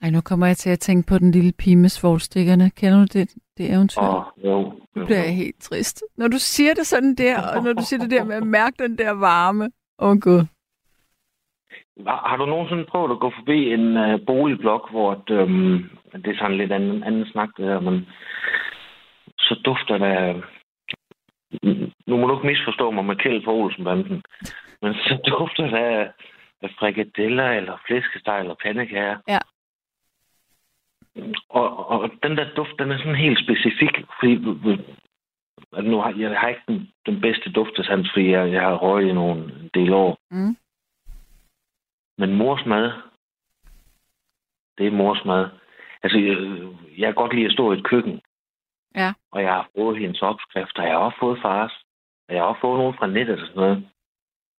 [0.02, 2.70] Ej, nu kommer jeg til at tænke på den lille pige med svovlstikkerne.
[2.70, 4.02] Kender du det, det eventyr?
[4.02, 6.04] Og jo, Nu bliver jeg helt trist.
[6.18, 8.84] Når du siger det sådan der, og når du siger det der med at mærke
[8.84, 9.72] den der varme.
[10.00, 10.46] Åh, oh, gud.
[12.08, 16.38] Har du nogensinde prøvet at gå forbi en uh, boligblok, hvor et, øhm, det er
[16.38, 18.08] sådan lidt anden, anden snak, det her, men
[19.38, 20.42] så dufter der...
[22.08, 24.24] Nu må du ikke misforstå mig med Kjeld for Olsenbanden,
[24.82, 26.12] men så dufter der
[26.62, 29.18] af frikadeller eller flæskesteg eller pandekager.
[29.28, 29.40] Ja.
[31.50, 34.34] Og, og den der duft, den er sådan helt specifik, fordi
[35.78, 39.10] at nu har, jeg har ikke den, den bedste duftesans, fordi jeg, jeg har røget
[39.10, 40.18] i nogle del år.
[40.32, 40.58] Mm.
[42.18, 42.92] Men mors mad,
[44.78, 45.50] det er mors mad.
[46.04, 46.38] Altså, jeg,
[46.98, 48.22] jeg kan godt lide at stå i et køkken.
[48.96, 49.14] Ja.
[49.32, 51.74] Og jeg har fået hendes opskrifter, og jeg har også fået fars.
[52.28, 53.90] Og jeg har også fået nogle fra nettet og sådan noget.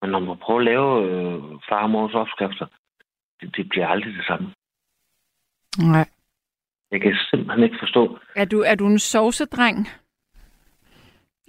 [0.03, 2.67] Men når man prøver at lave øh, far og mors opskrifter,
[3.41, 4.55] det, det bliver aldrig det samme.
[5.79, 6.09] Nej.
[6.91, 8.19] Jeg kan simpelthen ikke forstå.
[8.37, 9.89] Er du, er du en sovsedreng?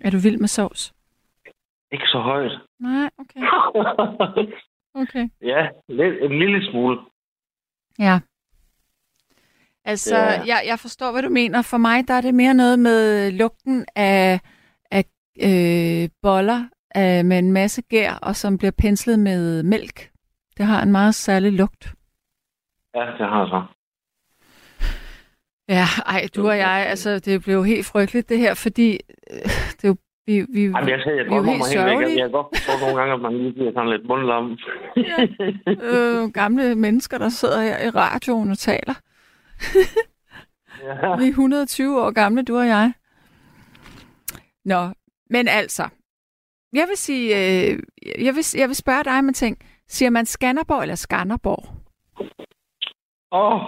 [0.02, 0.94] Er du vild med sovs?
[1.92, 2.52] Ikke så højt.
[2.80, 3.42] Nej, okay.
[4.98, 5.30] Okay.
[5.42, 7.00] ja, lidt, en lille smule.
[8.00, 8.20] Ja.
[9.86, 10.42] Altså, Ja.
[10.46, 11.62] jeg, jeg forstår, hvad du mener.
[11.62, 14.40] For mig, der er det mere noget med lugten af,
[14.92, 15.06] af
[15.44, 16.64] øh, boller
[16.98, 20.10] øh, med en masse gær, og som bliver penslet med mælk.
[20.58, 21.94] Det har en meget særlig lugt.
[22.96, 23.64] Ja, det har så.
[25.70, 29.00] Ja, ej, du og jeg, altså, det blev helt frygteligt det her, fordi
[29.32, 29.40] øh,
[29.78, 29.96] det er jo,
[30.28, 32.10] vi, vi, Jamen, jeg sagde, jeg vi er jo helt sørgelige.
[32.20, 34.58] Jeg kan godt forstå nogle gange, at man lige bliver sådan lidt mundlam.
[35.84, 38.94] øh, gamle mennesker, der sidder her i radioen og taler.
[40.84, 41.16] Ja.
[41.18, 42.94] Vi er 120 år gamle, du og jeg.
[44.66, 44.88] Nå,
[45.30, 45.90] men altså,
[46.74, 47.80] jeg vil sige, øh,
[48.26, 49.58] jeg, vil, jeg vil spørge dig med ting.
[49.88, 51.64] Siger man Skanderborg eller Skanderborg?
[53.32, 53.54] Åh.
[53.54, 53.62] Oh.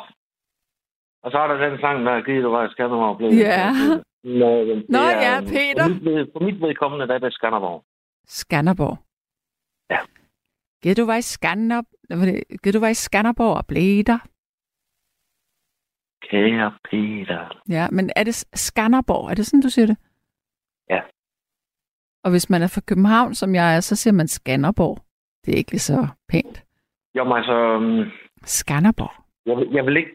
[1.23, 3.17] Og så er der den sang, der givet, du var Skanderborg.
[3.17, 3.71] Blev Ja.
[4.23, 5.87] Nå, det Nå er- ja, Peter.
[5.87, 7.83] For mit, for mit vedkommende, der er det Skanderborg.
[8.27, 8.97] Skanderborg.
[9.89, 9.97] Ja.
[10.83, 14.19] Gid du var i Skanderborg, du var i Skanderborg og blev der?
[16.21, 17.61] Kære Peter.
[17.69, 19.29] Ja, men er det Skanderborg?
[19.31, 19.97] Er det sådan, du siger det?
[20.89, 21.01] Ja.
[22.23, 24.97] Og hvis man er fra København, som jeg er, så siger man Skanderborg.
[25.45, 26.63] Det er ikke lige så pænt.
[27.15, 28.09] Jo, men altså, øhm,
[28.43, 29.11] Skanderborg.
[29.45, 30.11] jeg, vil- jeg vil ikke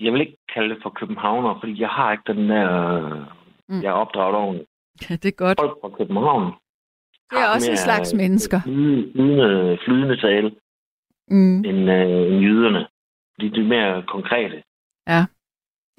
[0.00, 2.68] jeg vil ikke kalde det for københavner, fordi jeg har ikke den der...
[3.68, 3.82] Mm.
[3.82, 4.70] Jeg er opdraget ordentligt.
[5.10, 5.58] Ja, det er godt.
[5.60, 6.52] Folk fra København.
[7.30, 8.60] Det er også en slags mennesker.
[8.62, 10.54] Flydende, flydende tale
[11.30, 11.58] Mm.
[11.64, 12.86] end, øh, end jyderne.
[13.40, 14.62] De er mere konkrete.
[15.08, 15.24] Ja,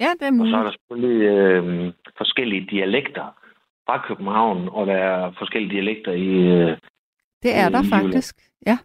[0.00, 0.54] er Og så er muligt.
[0.56, 3.26] der selvfølgelig øh, forskellige dialekter
[3.86, 6.28] fra København, og der er forskellige dialekter i...
[6.28, 6.76] Øh,
[7.42, 8.34] Det er der i faktisk.
[8.66, 8.78] Ja.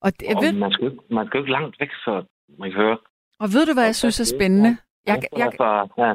[0.00, 2.24] Og, det, og ved, man, skal, ikke- man skal jo ikke langt væk, så
[2.58, 2.98] man kan høre.
[3.40, 4.76] og ved du, hvad jeg synes er spændende?
[5.06, 6.12] Jeg, jeg, Fra, ja.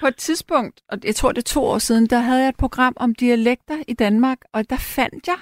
[0.00, 2.56] på et tidspunkt, og jeg tror det er to år siden, der havde jeg et
[2.56, 5.40] program om dialekter i Danmark, og der fandt jeg,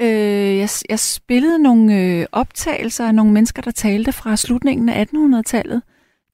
[0.00, 5.04] øh, jeg, jeg spillede nogle øh, optagelser af nogle mennesker, der talte fra slutningen af
[5.04, 5.82] 1800-tallet.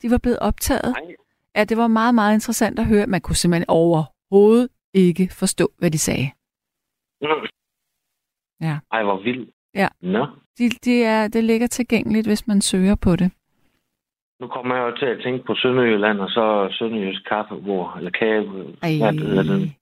[0.03, 0.95] De var blevet optaget.
[1.05, 1.15] Nej.
[1.57, 3.07] Ja, det var meget, meget interessant at høre.
[3.07, 6.31] Man kunne simpelthen overhovedet ikke forstå, hvad de sagde.
[7.23, 7.29] Mm.
[8.61, 8.79] Ja.
[8.93, 9.51] Ej, hvor vildt.
[9.75, 9.89] Ja.
[10.03, 10.27] Nå,
[10.59, 13.31] De, de er, det ligger tilgængeligt, hvis man søger på det.
[14.41, 18.43] nu kommer jeg jo til at tænke på Sønderjylland, og så Sønderjysk kaffebord, eller kage.
[18.83, 18.99] Ej.
[18.99, 19.73] Hvad det?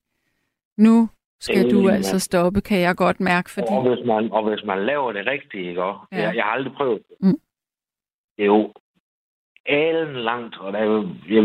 [0.79, 1.09] Nu
[1.40, 3.66] skal du altså stoppe, kan jeg godt mærke, fordi...
[3.70, 5.83] Og hvis, man, og hvis man laver det rigtigt, ikke?
[5.83, 5.92] Ja.
[6.12, 6.22] Ja.
[6.22, 7.16] Jeg, jeg har aldrig prøvet det.
[7.20, 7.40] Mm.
[8.37, 8.72] Det er jo
[9.66, 11.09] alen langt, og der er jo...
[11.29, 11.42] Jeg,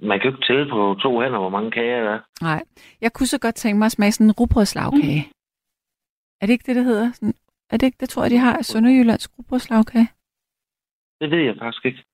[0.00, 2.20] man kan jo ikke tælle på to hænder, hvor mange kager der er.
[2.42, 2.62] Nej,
[3.00, 5.22] jeg kunne så godt tænke mig at smage sådan en rugbrødslagkage.
[5.26, 5.32] Mm.
[6.40, 7.12] Er det ikke det, det hedder?
[7.12, 7.34] Sådan,
[7.70, 10.08] er det ikke, det tror jeg, de har, Sønderjyllands rugbrødslagkage?
[11.20, 12.04] Det ved jeg faktisk ikke.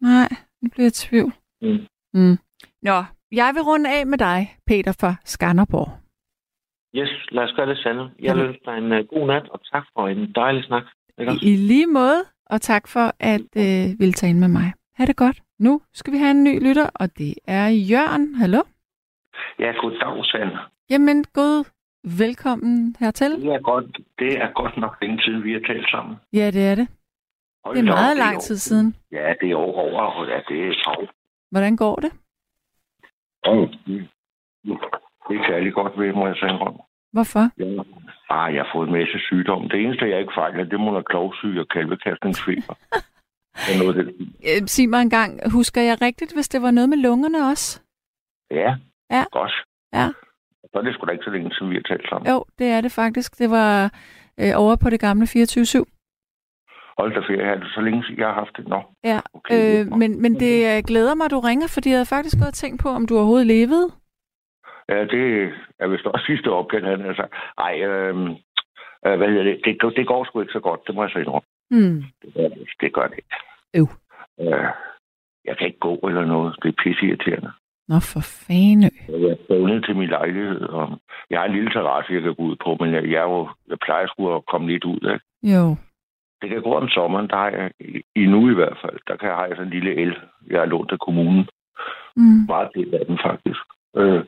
[0.00, 0.28] Nej,
[0.62, 1.32] nu bliver jeg i tvivl.
[1.62, 1.86] Mm.
[2.14, 2.36] Mm.
[2.82, 2.98] Nå,
[3.32, 5.90] jeg vil runde af med dig, Peter fra Skanderborg.
[6.94, 8.10] Yes, lad os gøre det sande.
[8.22, 10.82] Jeg du- ønsker dig en uh, god nat, og tak for en dejlig snak.
[11.18, 11.32] Ikke?
[11.32, 14.72] I, I lige måde, og tak for at øh, ville tage ind med mig.
[14.96, 15.38] Ha' det godt.
[15.58, 18.34] Nu skal vi have en ny lytter, og det er Jørgen.
[18.34, 18.62] Hallo?
[19.58, 20.50] Ja, goddag, Sand.
[20.90, 21.64] Jamen, god
[22.18, 23.30] velkommen hertil.
[23.30, 23.84] Det er godt,
[24.18, 26.16] det er godt nok længe siden, vi har talt sammen.
[26.32, 26.88] Ja, det er det.
[27.64, 28.96] Hold Det er op, meget lang tid siden.
[29.12, 31.10] Ja, det er over, over og ja, det er travlt.
[31.50, 32.12] Hvordan går det?
[33.46, 34.06] Mm.
[35.28, 36.80] Det er særlig godt ved, må jeg sige om.
[37.12, 37.44] Hvorfor?
[37.58, 37.82] Ja.
[38.30, 39.68] Ah, jeg har fået en masse sygdomme.
[39.68, 42.74] Det eneste, jeg ikke fejler, det må være klovsyge og kalvekastningsfeber.
[43.68, 44.12] er.
[44.48, 47.80] Øh, sig mig en gang, husker jeg rigtigt, hvis det var noget med lungerne også?
[48.50, 48.74] Ja,
[49.10, 49.24] Ja.
[49.32, 49.52] godt.
[49.92, 50.08] Ja.
[50.72, 52.30] Så er det sgu da ikke så længe siden, vi har talt sammen.
[52.32, 53.38] Jo, det er det faktisk.
[53.38, 53.84] Det var
[54.40, 55.99] øh, over på det gamle 24-7.
[57.00, 58.68] Hold da ferie, er det så længe jeg har haft det?
[58.68, 59.56] Nå, Ja, okay.
[59.60, 62.54] øh, men, men det øh, glæder mig, at du ringer, fordi jeg havde faktisk gået
[62.54, 63.86] og tænkt på, om du overhovedet levede.
[64.88, 65.24] Ja, det
[65.80, 67.26] er vist også sidste opkald, han altså.
[67.58, 68.14] Ej, øh,
[69.06, 69.60] øh, hvad hedder det?
[69.64, 69.96] det?
[69.96, 71.48] Det går sgu ikke så godt, det må jeg så indrømme.
[71.70, 72.02] Hmm.
[72.22, 73.36] Det gør det, det, gør det ikke.
[73.78, 73.88] Øv.
[74.40, 74.68] Øh,
[75.44, 76.56] jeg kan ikke gå eller noget.
[76.62, 77.50] Det er pisseirriterende.
[77.88, 78.90] Nå, for fane.
[79.08, 80.98] Jeg er bundet til min lejlighed, og
[81.30, 83.48] jeg har en lille terrasse, jeg kan gå ud på, men jeg, jeg, er jo,
[83.68, 85.18] jeg plejer sgu at komme lidt ud af.
[85.54, 85.76] Jo.
[86.42, 87.70] Det kan gå om sommeren, der har jeg,
[88.16, 90.16] i- nu i hvert fald, der kan jeg have sådan en lille el,
[90.50, 91.48] jeg har lånt af kommunen.
[92.16, 92.44] Mm.
[92.48, 93.60] Meget del af den faktisk.
[93.96, 94.24] Øh,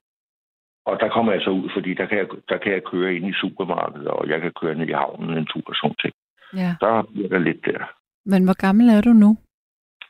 [0.86, 3.26] og der kommer jeg så ud, fordi der kan jeg, der kan jeg køre ind
[3.28, 6.14] i supermarkedet, og jeg kan køre ned i havnen en tur og sådan ting.
[6.56, 6.74] Ja.
[6.80, 7.78] Der bliver der lidt der.
[8.26, 9.36] Men hvor gammel er du nu?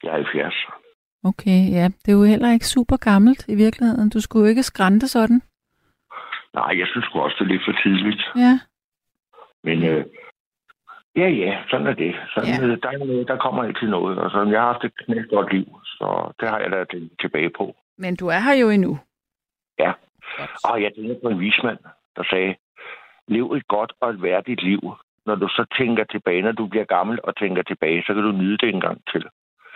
[0.02, 0.54] Jeg er 70.
[1.24, 1.84] Okay, ja.
[2.02, 4.10] Det er jo heller ikke super gammelt i virkeligheden.
[4.10, 5.42] Du skulle jo ikke skrante sådan.
[6.54, 8.22] Nej, jeg synes også, det er lidt for tidligt.
[8.36, 8.60] Ja.
[9.64, 10.04] Men øh,
[11.16, 12.14] ja, ja, sådan er det.
[12.34, 12.66] Sådan, Ja.
[12.66, 12.76] ja.
[12.82, 14.18] der, er noget, der kommer altid noget.
[14.18, 16.84] Og sådan, jeg har haft et knægt godt liv, så det har jeg da
[17.20, 17.76] tilbage på.
[17.98, 18.98] Men du er her jo endnu.
[19.78, 19.92] Ja.
[20.64, 21.78] Og jeg tænker på en vismand,
[22.16, 22.54] der sagde,
[23.28, 24.80] lev et godt og et værdigt liv.
[25.26, 28.32] Når du så tænker tilbage, når du bliver gammel og tænker tilbage, så kan du
[28.32, 29.24] nyde det en gang til.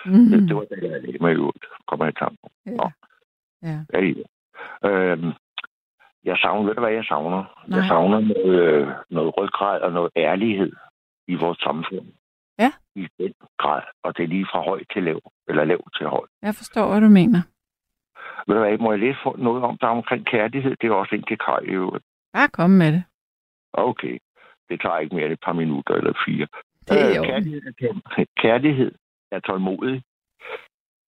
[0.04, 0.12] Mm.
[0.12, 0.30] Mm.
[0.30, 1.64] Det, det var det, jeg lagde mig i øvrigt.
[1.88, 2.50] Kommer jeg i tanke om.
[2.66, 2.88] Ja.
[3.68, 3.78] ja.
[3.92, 4.88] Ja, ja.
[4.88, 5.32] Øhm,
[6.24, 7.64] jeg savner, ved du hvad jeg savner?
[7.66, 7.78] Nej.
[7.78, 10.72] Jeg savner noget, øh, noget ryggrad og noget ærlighed
[11.28, 12.06] i vores samfund.
[12.58, 12.72] Ja.
[12.94, 13.82] I den grad.
[14.04, 16.26] Og det er lige fra høj til lav, eller lav til høj.
[16.42, 17.40] Jeg forstår, hvad du mener.
[18.46, 20.76] Ved du hvad, må jeg læse for- noget om der omkring kærlighed?
[20.80, 22.04] Det er også en dekar i øvrigt.
[22.32, 23.04] Bare kom med det.
[23.72, 24.18] Okay.
[24.68, 26.46] Det tager ikke mere end et par minutter eller fire.
[26.88, 27.22] Det er Øh, jo.
[27.22, 28.92] kærlighed, er, kærlighed
[29.30, 30.02] er tålmodig.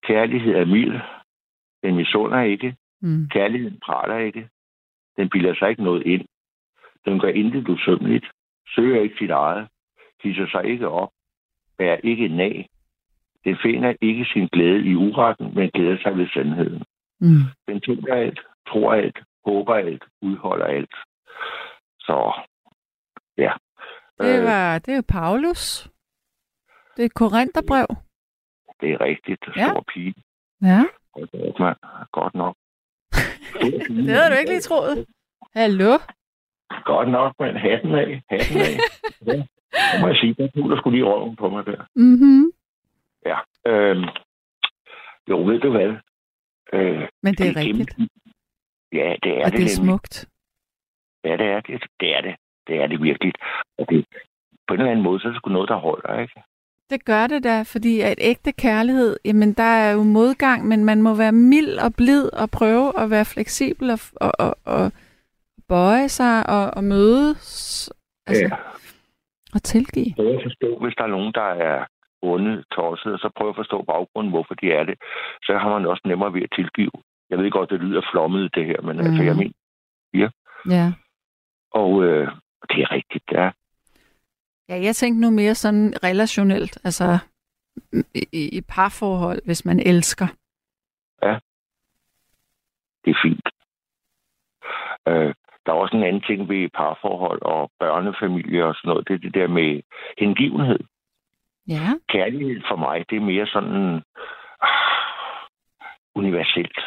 [0.03, 1.01] Kærlighed er mild.
[1.83, 2.77] Den misunder ikke.
[3.01, 3.29] Mm.
[3.31, 4.49] Kærligheden praler ikke.
[5.17, 6.25] Den bilder sig ikke noget ind.
[7.05, 8.27] Den gør intet usømmeligt.
[8.69, 9.69] Søger ikke sit eget.
[10.23, 11.11] Hisser sig ikke op.
[11.79, 12.69] Er ikke nag.
[13.45, 16.85] Den finder ikke sin glæde i uretten, men glæder sig ved sandheden.
[17.21, 17.43] Mm.
[17.69, 20.95] Den tænker alt, tror alt, håber alt, udholder alt.
[22.01, 22.33] Så,
[23.39, 23.53] ja.
[24.21, 25.89] Det, Øh, var, det er Paulus.
[26.97, 27.15] Det er et
[28.81, 29.45] det er rigtigt.
[29.57, 29.69] Ja.
[29.69, 30.15] Stor pige.
[30.63, 30.83] Ja.
[31.13, 31.77] Godt nok, mand.
[32.13, 32.57] Godt nok.
[34.07, 35.07] Det havde du ikke lige troet.
[35.55, 35.93] Hallo?
[36.85, 37.57] Godt nok, mand.
[37.57, 38.23] Hatten af.
[38.31, 38.75] Hatten af.
[39.27, 39.43] ja.
[39.73, 40.35] Det må jeg sige.
[40.39, 41.85] Der puler skulle lige røven på mig der.
[41.97, 42.53] Mm-hmm.
[43.27, 43.39] Ja.
[43.67, 44.05] Øhm,
[45.31, 45.91] jo, ved du hvad?
[46.73, 48.13] Øh, Men det er gennem- rigtigt.
[48.93, 49.71] Ja, det er Og det, det er nemlig.
[49.71, 50.29] smukt.
[51.25, 51.83] Ja, det er det.
[52.01, 52.35] Det er det.
[52.67, 53.33] Det er det virkelig.
[53.79, 54.05] Og det,
[54.69, 56.43] på en eller anden måde, så er det sgu noget, der holder, ikke?
[56.91, 61.03] Det gør det da, fordi at ægte kærlighed, jamen der er jo modgang, men man
[61.03, 64.93] må være mild og blid og prøve at være fleksibel og, og, og, og
[65.69, 67.91] bøje sig og, og mødes
[68.27, 68.57] altså, Ja.
[69.55, 70.15] Og tilgive.
[70.17, 71.85] Prøv at forstå, hvis der er nogen, der er
[72.23, 74.95] onde, tosset, og så prøv at forstå baggrunden, hvorfor de er det.
[75.43, 76.91] Så har man også nemmere ved at tilgive.
[77.31, 79.05] Jeg ved godt, det lyder flommet, det her, men mm.
[79.07, 79.53] altså, jeg Mhm.
[80.13, 80.31] mener,
[80.77, 80.93] Ja.
[81.71, 82.27] og øh,
[82.71, 83.51] det er rigtigt, ja.
[84.69, 87.19] ja, jeg tænkte nu mere sådan relationelt, altså
[88.15, 90.27] i, i parforhold, hvis man elsker.
[93.05, 93.49] Det er fint.
[95.09, 95.35] Øh,
[95.69, 99.09] der er også en anden ting ved parforhold og børnefamilie og sådan noget.
[99.09, 99.81] Det er det der med
[100.19, 100.79] hengivenhed.
[101.69, 101.89] Ja.
[102.09, 104.03] Kærlighed for mig, det er mere sådan
[104.63, 104.99] ah,
[106.15, 106.79] universelt,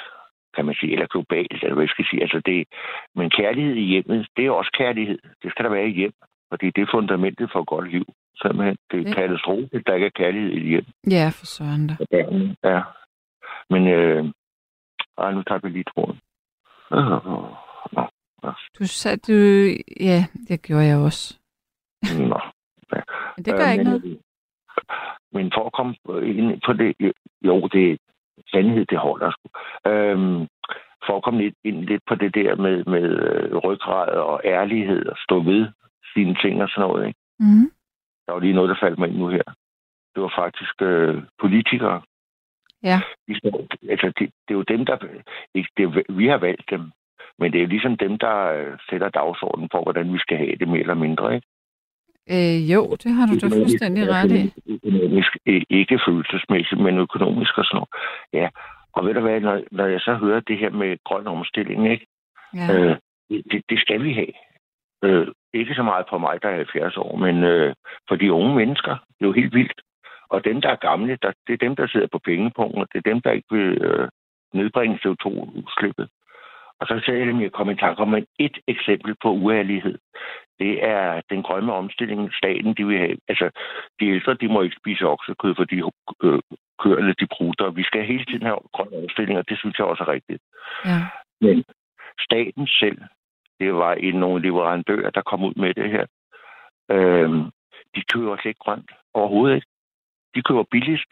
[0.56, 2.22] kan man sige, eller globalt, eller hvad jeg skal sige.
[2.22, 2.68] Altså det,
[3.16, 5.20] men kærlighed i hjemmet, det er også kærlighed.
[5.44, 6.14] Det skal der være i hjem,
[6.50, 8.06] fordi det er fundamentet for et godt liv.
[8.42, 8.78] Simpelthen.
[8.92, 9.14] Det er Ja.
[9.14, 10.86] katastrofe, at der ikke er kærlighed i hjem.
[11.12, 11.96] Ja, for søren da.
[12.64, 12.82] Ja.
[13.70, 14.26] Men øh,
[15.18, 16.20] ej, nu tager vi lige tråden.
[16.94, 18.12] Øh,
[18.44, 19.34] Nå, Du sagde, du...
[20.00, 21.40] Ja, det gjorde jeg også.
[22.04, 22.40] nå.
[23.38, 24.20] Men det gør Øh, ikke men, noget.
[25.32, 28.00] Men for at komme ind på det, jo, det
[28.52, 29.48] sandhed, det holder sgu.
[29.92, 30.48] Øhm,
[31.06, 35.06] for at komme lidt ind lidt på det der med, med øh, ryggrad og ærlighed
[35.06, 35.68] og stå ved
[36.14, 37.08] sine ting og sådan noget.
[37.08, 37.20] Ikke?
[37.40, 37.72] Mm.
[38.26, 39.44] Der var lige noget, der faldt mig ind nu her.
[40.16, 42.02] Det var faktisk øh, politikere.
[42.84, 43.02] Ja.
[43.28, 44.98] De står, altså, det, det er jo dem, der...
[45.56, 46.92] Ikke, det er, vi har valgt dem,
[47.40, 50.56] men det er jo ligesom dem, der øh, sætter dagsordenen for, hvordan vi skal have
[50.60, 51.36] det mere eller mindre.
[51.36, 51.48] Ikke?
[52.34, 54.44] Øh, jo, det har du da fuldstændig ret i.
[54.74, 55.38] Økonomisk,
[55.70, 57.90] ikke følelsesmæssigt, men økonomisk og sådan noget.
[58.34, 58.48] Ja,
[58.94, 62.08] og ved du hvad, når, når jeg så hører det her med grøn omstilling, ikke?
[62.56, 62.74] Ja.
[62.74, 62.98] Øh,
[63.30, 64.34] det, det skal vi have.
[65.04, 67.74] Øh, ikke så meget for mig, der er 70 år, men øh,
[68.08, 68.92] for de unge mennesker.
[68.92, 69.82] Det er jo helt vildt.
[70.30, 73.10] Og dem, der er gamle, der, det er dem, der sidder på pengepunkten, det er
[73.12, 74.10] dem, der ikke vil øh,
[74.54, 76.08] nedbringe CO2-udslippet.
[76.82, 79.98] Og så sagde jeg, at jeg kom i tanke om et eksempel på uærlighed.
[80.60, 83.18] det er den grønne omstilling, staten de vil have.
[83.28, 83.50] Altså,
[84.00, 85.76] de ældre, de må ikke spise oksekød, fordi
[86.24, 86.40] øh,
[86.84, 87.70] køerne, de prutter.
[87.70, 90.42] Vi skal hele tiden have grøn omstilling, og det synes jeg også er rigtigt.
[90.86, 91.00] Ja.
[91.42, 91.64] Men
[92.20, 93.00] staten selv,
[93.60, 96.06] det var en, nogle leverandører, der kom ud med det her.
[96.92, 97.44] Øhm,
[97.96, 99.68] de køber slet ikke grønt overhovedet ikke.
[100.36, 101.12] De køber billigst,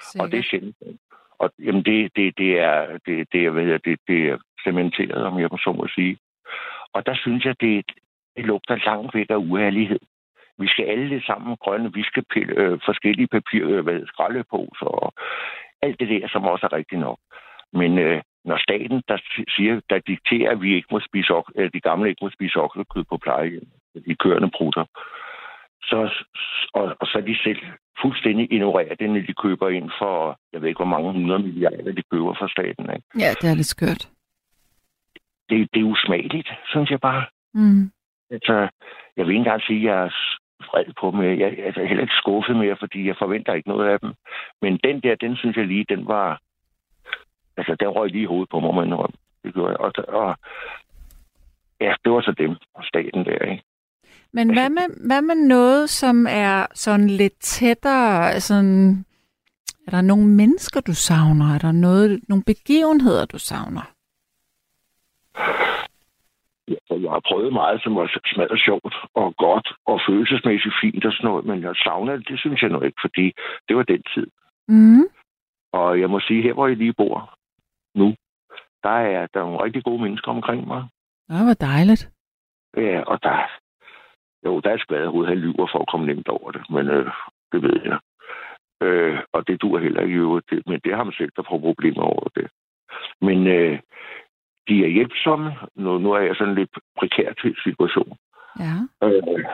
[0.00, 0.26] Sikkert.
[0.26, 0.76] og det er sjældent.
[1.38, 5.38] Og jamen, det, det, det, er, det, det, jeg ved, det, det er cementeret, om
[5.38, 6.18] jeg må så må sige.
[6.92, 7.84] Og der synes jeg, det,
[8.36, 10.00] det lugter langt væk af uærlighed.
[10.58, 11.92] Vi skal alle det sammen grønne.
[11.92, 15.12] Vi skal pille øh, forskellige papir, øh, hvad, skraldeposer og
[15.82, 17.18] alt det der, som også er rigtigt nok.
[17.72, 19.18] Men øh, når staten, der
[19.56, 22.60] siger, der dikterer, at vi ikke må spise ok- øh, de gamle ikke må spise
[22.60, 23.68] oksekød på plejehjem,
[24.06, 24.84] de kørende prutter,
[25.90, 26.24] så,
[26.74, 27.60] og, og så de selv
[28.02, 31.92] fuldstændig ignorerer det, når de køber ind for, jeg ved ikke, hvor mange hundrede milliarder
[31.92, 32.84] de køber fra staten.
[32.94, 33.06] Ikke?
[33.18, 34.08] Ja, det er lidt skørt.
[35.48, 37.24] Det, det er usmageligt, synes jeg bare.
[37.54, 37.90] Mm.
[38.30, 38.68] Altså,
[39.16, 40.10] jeg vil ikke engang sige, at jeg er
[40.68, 41.22] vred på dem.
[41.22, 44.14] Jeg er altså heller ikke skuffet mere, fordi jeg forventer ikke noget af dem.
[44.62, 46.40] Men den der, den synes jeg lige, den var...
[47.56, 49.08] Altså, den røg lige i hovedet på mig, må jeg
[49.44, 49.80] Det gjorde jeg.
[49.80, 50.36] Og, og,
[51.80, 53.62] ja, det var så dem, staten der, ikke?
[54.36, 58.40] Men hvad med, hvad med noget, som er sådan lidt tættere?
[58.40, 59.04] Sådan,
[59.86, 61.54] er der nogle mennesker, du savner?
[61.54, 63.84] Er der noget, nogle begivenheder, du savner?
[66.68, 71.12] Ja, jeg har prøvet meget, som var smadret sjovt og godt og følelsesmæssigt fint og
[71.12, 73.32] sådan noget, men jeg savner det, det synes jeg nu ikke, fordi
[73.68, 74.26] det var den tid.
[74.68, 75.04] Mm.
[75.72, 77.34] Og jeg må sige, her hvor jeg lige bor
[77.94, 78.14] nu,
[78.82, 80.82] der er der er nogle rigtig gode mennesker omkring mig.
[81.28, 82.10] Det var dejligt.
[82.76, 83.36] Ja, og der,
[84.44, 87.12] jo, der er et skvaderhoved, han lyver for at komme nemt over det, men øh,
[87.52, 87.98] det ved jeg.
[88.82, 91.58] Øh, og det dur heller ikke i øvrigt, men det har man selv, der får
[91.58, 92.48] problemer over det.
[93.20, 93.78] Men øh,
[94.68, 95.56] de er hjælpsomme.
[95.74, 97.32] Nu, nu er jeg sådan lidt prekær
[97.64, 98.16] situation.
[98.58, 98.74] Ja.
[99.06, 99.44] Øh,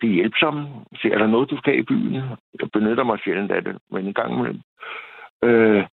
[0.00, 0.68] de er hjælpsomme.
[0.94, 2.14] Så er der noget, du skal i byen?
[2.60, 4.60] Jeg benytter mig sjældent af det, men en gang imellem.
[5.44, 5.86] Øh,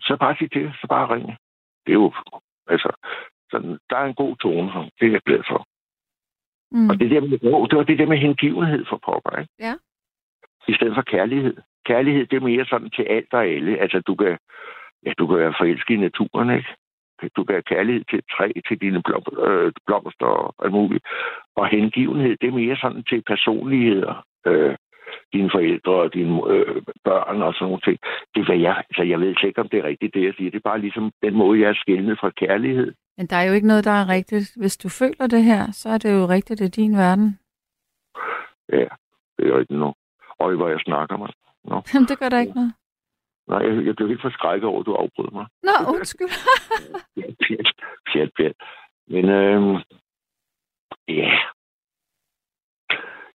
[0.00, 1.36] så bare sig til, så bare ringe.
[1.86, 2.12] Det er jo,
[2.66, 2.90] altså,
[3.50, 4.84] sådan, der er en god tone her.
[5.00, 5.67] Det er jeg glad for.
[6.72, 6.90] Mm.
[6.90, 7.38] Og det, der med,
[7.68, 9.52] det var det der med hengivenhed for pokker, ikke?
[9.58, 9.74] Ja.
[10.68, 11.56] I stedet for kærlighed.
[11.86, 13.78] Kærlighed, det er mere sådan til alt og alle.
[13.78, 14.38] Altså, du kan,
[15.06, 16.68] ja, du kan være forelsket i naturen, ikke?
[17.36, 21.04] Du kan have kærlighed til et træ, til dine blom, øh, blomster og alt muligt.
[21.56, 24.24] Og hengivenhed, det er mere sådan til personligheder.
[24.46, 24.76] Øh,
[25.32, 27.98] dine forældre og dine øh, børn og sådan nogle ting.
[28.34, 30.50] Det er, hvad jeg, altså, jeg ved ikke, om det er rigtigt, det jeg siger.
[30.50, 32.92] Det er bare ligesom den måde, jeg er skældnet fra kærlighed.
[33.18, 34.56] Men der er jo ikke noget, der er rigtigt.
[34.56, 37.38] Hvis du føler det her, så er det jo rigtigt, det er din verden.
[38.72, 38.88] Ja,
[39.36, 39.94] det er rigtigt nu.
[40.38, 41.32] Og hvor jeg snakker mig.
[41.64, 41.82] Nå.
[41.94, 42.72] Jamen, det gør der ikke noget.
[43.48, 45.46] Nej, jeg, jeg blev lidt forskrækket over, at du afbrød mig.
[45.62, 46.32] Nå, undskyld.
[47.14, 47.68] Pjat, pjat,
[48.12, 48.56] pjat, pjat.
[49.08, 49.76] Men øhm,
[51.08, 51.30] ja.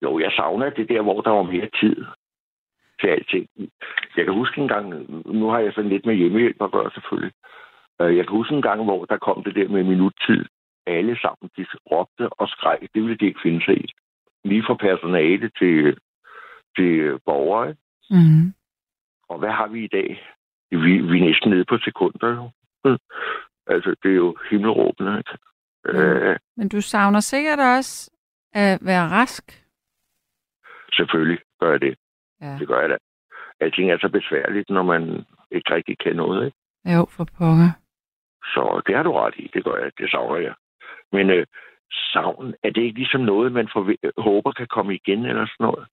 [0.02, 1.96] Jo, jeg savner det der, hvor der var mere tid
[3.00, 3.46] til alting.
[4.16, 4.86] Jeg kan huske en gang,
[5.40, 7.32] nu har jeg sådan lidt med hjemmehjælp at gøre selvfølgelig.
[8.02, 10.44] Øh, Jeg kan huske en gang, hvor der kom det der med minuttid.
[10.86, 12.78] Alle sammen, de råbte og skreg.
[12.94, 13.92] Det ville de ikke finde sig i.
[14.44, 15.98] Lige fra personale til,
[16.76, 17.74] til borgere.
[18.10, 18.54] Mm.
[19.28, 20.28] Og hvad har vi i dag?
[20.70, 22.50] Vi, vi er næsten nede på sekunder jo.
[22.84, 22.98] Mm.
[23.66, 25.18] Altså, det er jo himmelråbende.
[25.18, 25.38] Ikke?
[25.84, 25.90] Mm.
[25.98, 28.10] Øh, Men du savner sikkert også
[28.52, 29.64] at være rask.
[30.92, 31.94] selvfølgelig gør jeg det.
[32.40, 32.56] Ja.
[32.58, 32.96] Det gør jeg da.
[33.60, 36.46] Alting er så besværligt, når man ikke rigtig kan noget.
[36.46, 36.56] Ikke?
[36.96, 37.70] Jo, for pokker.
[38.44, 39.50] Så det har du ret i.
[39.54, 39.90] Det gør jeg.
[39.98, 40.54] Det savner jeg.
[41.12, 41.46] Men øh,
[42.12, 45.86] savn, er det ikke ligesom noget, man forve- håber kan komme igen eller sådan noget?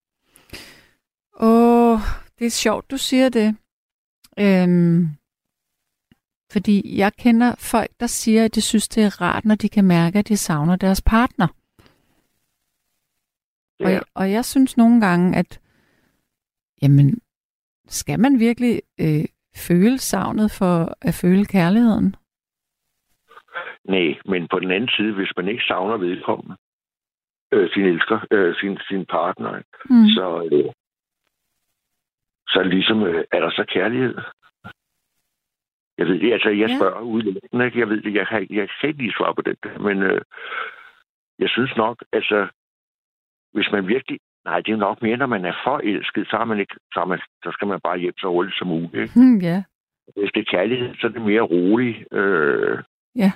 [1.39, 1.99] Åh,
[2.39, 3.57] det er sjovt, du siger det.
[4.39, 5.07] Øhm,
[6.51, 9.85] fordi jeg kender folk, der siger, at de synes, det er rart, når de kan
[9.85, 11.47] mærke, at de savner deres partner.
[13.79, 13.89] Og, Ja.
[13.89, 15.59] jeg, og jeg synes nogle gange, at
[16.81, 17.19] jamen,
[17.87, 19.25] skal man virkelig øh,
[19.55, 22.15] føle savnet for at føle kærligheden?
[23.89, 26.55] Nej, men på den anden side, hvis man ikke savner vedkommende,
[27.53, 29.61] øh, sin elsker, øh, sin, sin partner?
[29.89, 30.07] Mm.
[30.15, 30.71] så, øh,
[32.47, 34.15] så ligesom, øh, er der så kærlighed?
[35.97, 36.77] Jeg ved det, altså, jeg Ja.
[36.77, 37.79] spørger udelukkende, ikke?
[37.79, 40.21] Jeg ved det, jeg kan, jeg kan ikke lige svare på det, men øh,
[41.39, 42.47] jeg synes nok, altså,
[43.53, 46.59] hvis man virkelig, nej, det er nok mere, når man er forelsket, så, har man
[46.59, 48.95] ikke, så, man, så skal man bare hjem så hurtigt som muligt.
[48.95, 49.13] Ikke?
[49.15, 49.63] Hmm, ja.
[50.17, 52.83] Hvis det er kærlighed, så er det mere rolig, øh,
[53.15, 53.31] Ja.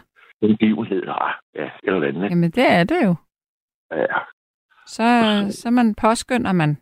[0.49, 2.29] En givenhed, ah, ja, eller andet.
[2.29, 3.15] Jamen, det er det jo.
[3.91, 4.05] Ja.
[4.85, 5.03] Så,
[5.49, 6.77] så man påskynder man.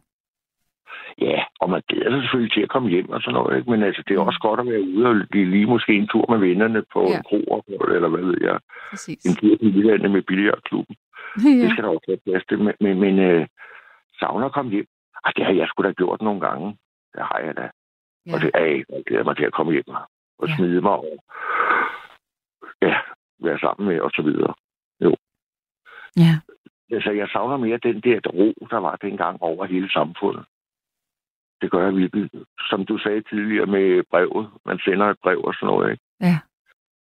[1.22, 3.70] Ja, og man glæder sig selvfølgelig til at komme hjem og sådan noget, ikke?
[3.72, 6.26] men altså, det er også godt at være ude og lige, lige måske en tur
[6.30, 7.18] med vennerne på Ja.
[7.18, 7.64] en kro,
[7.96, 8.60] eller hvad ved jeg,
[8.90, 9.26] Præcis.
[9.26, 10.96] en tur til Jyllandet med billiardklubben.
[11.44, 11.70] Det Ja.
[11.70, 12.60] skal der også være plads til.
[12.60, 13.48] Men, men, men øh,
[14.20, 14.86] savner at komme hjem.
[15.26, 16.68] Ej, det har jeg sgu da gjort nogle gange.
[17.14, 17.70] Det har jeg da.
[18.26, 18.34] Ja.
[18.34, 18.84] Og det er jeg.
[18.90, 19.90] Jeg glæder mig til at komme hjem
[20.40, 20.56] og ja.
[20.56, 21.18] smide mig over.
[22.82, 22.96] Ja,
[23.42, 24.54] være sammen med og så videre.
[26.18, 26.34] ja.
[26.96, 30.46] Altså, jeg savner mere den der ro, der var dengang over hele samfundet.
[31.62, 32.30] Det gør jeg virkelig.
[32.70, 34.50] Som du sagde tidligere med brevet.
[34.66, 36.04] Man sender et brev og sådan noget, ikke?
[36.22, 36.40] Ja.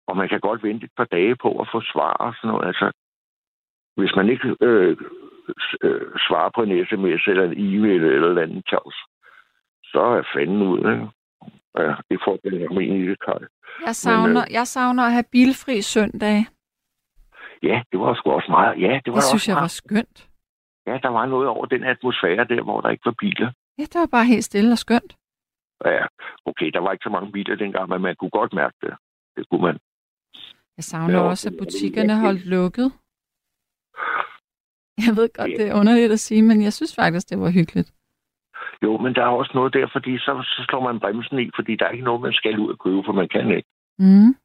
[0.07, 2.67] Og man kan godt vente et par dage på at få svar og sådan noget.
[2.67, 2.91] Altså,
[3.97, 4.97] hvis man ikke øh,
[5.81, 8.95] øh, svarer på en sms eller en e-mail eller et eller andet tjavs,
[9.83, 11.07] så er fanden ud, ikke?
[11.77, 13.39] Ja, det får den her mening i det, Kaj.
[13.85, 16.45] Jeg savner, jeg savner at have bilfri søndag.
[17.63, 18.81] Ja, det var sgu også meget.
[18.81, 20.27] Ja, det var Det synes også jeg var skønt.
[20.87, 23.51] Ja, der var noget over den atmosfære der, hvor der ikke var biler.
[23.77, 25.17] Ja, det var bare helt stille og skønt.
[25.85, 26.05] Ja,
[26.45, 28.93] okay, der var ikke så mange biler dengang, men man kunne godt mærke det.
[29.35, 29.77] Det kunne man.
[30.77, 32.91] Jeg savner Ja, også, at butikkerne holdt lukket.
[35.05, 37.93] Jeg ved godt, det er underligt at sige, men jeg synes faktisk, det var hyggeligt.
[38.83, 41.75] Jo, men der er også noget der, fordi så, så slår man bremsen i, fordi
[41.75, 43.69] der er ikke noget, man skal ud og købe, for man kan ikke.
[43.99, 44.35] Mm.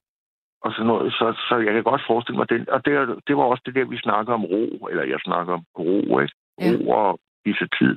[0.64, 1.12] Og sådan noget.
[1.12, 2.68] Så, så jeg kan godt forestille mig det.
[2.68, 2.92] Og det,
[3.26, 6.34] det var også det der, vi snakker om ro, eller jeg snakker om ro, ikke?
[6.60, 6.70] Ja.
[6.70, 7.96] Ro og disse tid.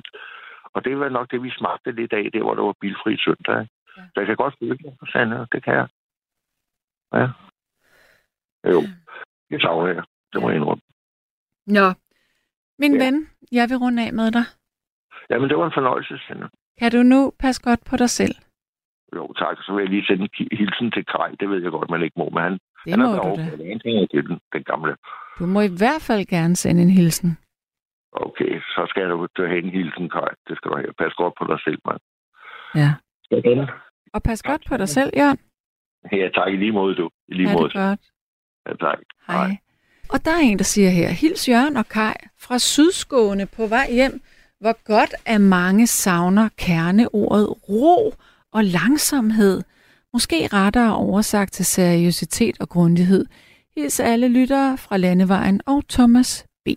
[0.74, 3.60] Og det var nok det, vi smagte lidt af, der hvor der var bilfri søndag.
[3.60, 3.74] Ikke?
[3.96, 4.02] Ja.
[4.02, 5.46] Så jeg kan godt føle det, Sande.
[5.52, 5.88] Det kan jeg.
[7.14, 7.28] Ja.
[8.72, 8.80] Jo,
[9.50, 10.02] det savner jeg.
[10.32, 10.82] Det må jeg indrømme.
[11.66, 11.86] Nå,
[12.78, 13.04] min Ja.
[13.04, 14.44] ven, jeg vil runde af med dig.
[15.30, 16.48] Jamen, det var en fornøjelse, Sande.
[16.80, 18.34] Kan du nu passe godt på dig selv?
[19.16, 19.56] Jo, tak.
[19.64, 21.28] Så vil jeg lige sende en hilsen til Kaj.
[21.40, 23.80] Det ved jeg godt, man ikke må, men han, Det han må er derovre en
[23.80, 24.96] ting til den, den gamle.
[25.38, 27.38] Du må i hvert fald gerne sende en hilsen.
[28.12, 30.28] Okay, så skal du have en hilsen, Kaj.
[30.48, 30.92] Det skal du have.
[30.98, 32.00] Pas godt på dig selv, mand.
[32.74, 32.90] Ja.
[33.30, 33.68] Sådan.
[34.14, 35.38] Og pas godt på dig selv, Jørgen.
[36.12, 36.48] Ja, tak.
[36.52, 37.10] I lige måde, du.
[37.28, 37.64] I lige måde.
[37.64, 38.00] det godt.
[38.66, 38.98] Ja, tak.
[39.26, 39.50] Hej.
[40.12, 43.86] Og der er en, der siger her, hils Jørgen og Kai fra Sydskåne på vej
[43.90, 44.20] hjem.
[44.60, 48.14] Hvor godt at mange savner kerneordet ro
[48.52, 49.62] og langsomhed.
[50.12, 53.26] Måske rettere oversagt til seriøsitet og grundighed.
[53.76, 56.68] Hils alle lyttere fra Landevejen og Thomas B.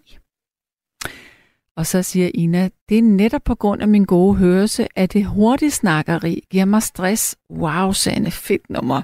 [1.75, 5.25] Og så siger Ina, det er netop på grund af min gode hørelse, at det
[5.25, 7.37] hurtige snakkeri giver mig stress.
[7.49, 9.01] Wow, Sande, fedt nummer.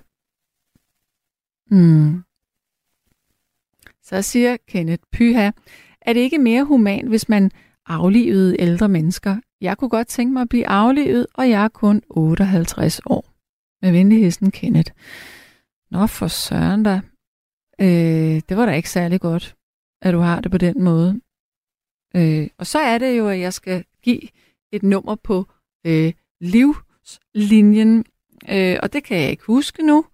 [1.75, 2.23] Mm.
[4.03, 5.51] Så siger Kenneth Pyha,
[6.01, 7.51] er det ikke mere human, hvis man
[7.87, 9.37] aflivede ældre mennesker?
[9.61, 13.25] Jeg kunne godt tænke mig at blive aflivet, og jeg er kun 58 år.
[13.81, 14.91] Med venligheden Kenneth.
[15.91, 17.01] Nå, for søren da.
[17.81, 19.55] Øh, det var da ikke særlig godt,
[20.01, 21.21] at du har det på den måde.
[22.15, 24.21] Øh, og så er det jo, at jeg skal give
[24.71, 25.45] et nummer på
[25.85, 28.05] øh, livslinjen,
[28.49, 30.05] øh, og det kan jeg ikke huske nu.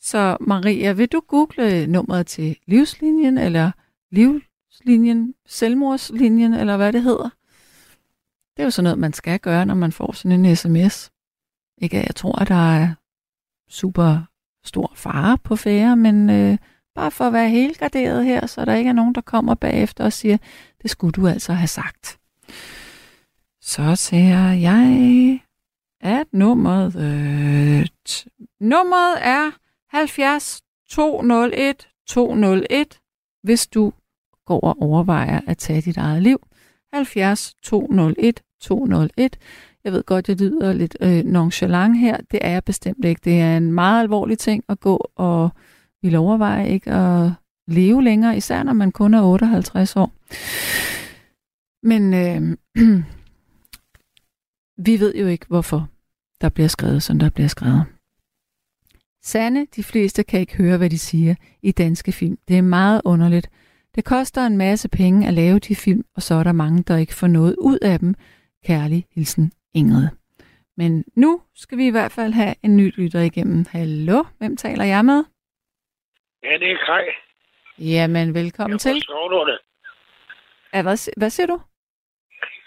[0.00, 3.70] Så Maria, vil du google nummeret til livslinjen, eller
[4.84, 7.30] livslinjen, selvmordslinjen, eller hvad det hedder?
[8.56, 11.10] Det er jo sådan noget, man skal gøre, når man får sådan en sms.
[11.78, 12.94] Ikke at jeg tror, at der er
[13.68, 14.18] super
[14.64, 16.58] stor fare på færre, men øh,
[16.94, 20.04] bare for at være helt garderet her, så der ikke er nogen, der kommer bagefter
[20.04, 20.36] og siger,
[20.82, 22.18] det skulle du altså have sagt.
[23.60, 25.40] Så ser jeg,
[26.00, 27.86] at nummeret, øh,
[28.60, 29.50] nummeret er
[29.88, 33.00] 70 201 201,
[33.42, 33.92] hvis du
[34.48, 36.38] går og overvejer at tage dit eget liv.
[36.92, 39.38] 70 201 201.
[39.84, 42.16] Jeg ved godt, jeg lyder lidt øh, nonchalant her.
[42.30, 43.20] Det er jeg bestemt ikke.
[43.24, 45.50] Det er en meget alvorlig ting at gå og
[46.02, 47.30] vil overveje ikke at
[47.66, 50.12] leve længere, især når man kun er 58 år.
[51.82, 52.56] Men øh,
[54.86, 55.88] vi ved jo ikke, hvorfor
[56.40, 57.84] der bliver skrevet, som der bliver skrevet.
[59.22, 62.38] Sande, de fleste kan ikke høre, hvad de siger i danske film.
[62.48, 63.50] Det er meget underligt.
[63.98, 66.96] Det koster en masse penge at lave de film, og så er der mange, der
[66.96, 68.14] ikke får noget ud af dem.
[68.66, 70.08] Kærlig hilsen, Ingrid.
[70.76, 73.64] Men nu skal vi i hvert fald have en ny lytter igennem.
[73.72, 75.24] Hallo, hvem taler jeg med?
[76.42, 77.04] Ja, det er Kaj.
[77.78, 78.92] Jamen, velkommen Jeg til.
[78.94, 79.58] fra Skovlunde.
[80.74, 81.60] Ja, hvad, hvad siger du?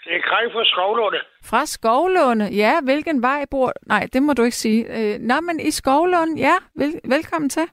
[0.04, 1.18] Det er Kaj fra Skovlunde.
[1.44, 2.46] Fra Skovlunde.
[2.56, 3.72] Ja, hvilken vej bor...
[3.86, 4.80] Nej, det må du ikke sige.
[4.96, 6.56] Øh, nå, men i Skovlunde, ja.
[6.74, 7.66] Vel, velkommen til.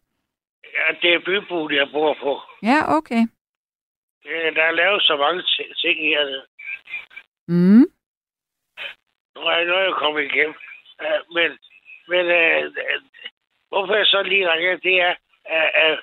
[0.78, 2.42] Ja, det er bybuen, jeg bor på.
[2.64, 3.24] Ja, okay.
[4.30, 6.46] Det, der er lavet så mange ti- ting hernede.
[7.48, 7.86] Mm.
[9.36, 10.56] Nu er jeg, nu er jeg kommet igennem.
[11.06, 11.50] Uh, men
[12.08, 13.02] men uh, uh,
[13.70, 15.16] hvorfor jeg så lige ringer, det er,
[15.46, 15.98] at uh,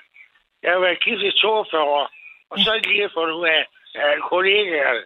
[0.63, 2.11] jeg har været gift i 42 år,
[2.49, 3.65] og så lige fundet ud af,
[3.95, 5.03] at kollegaerne,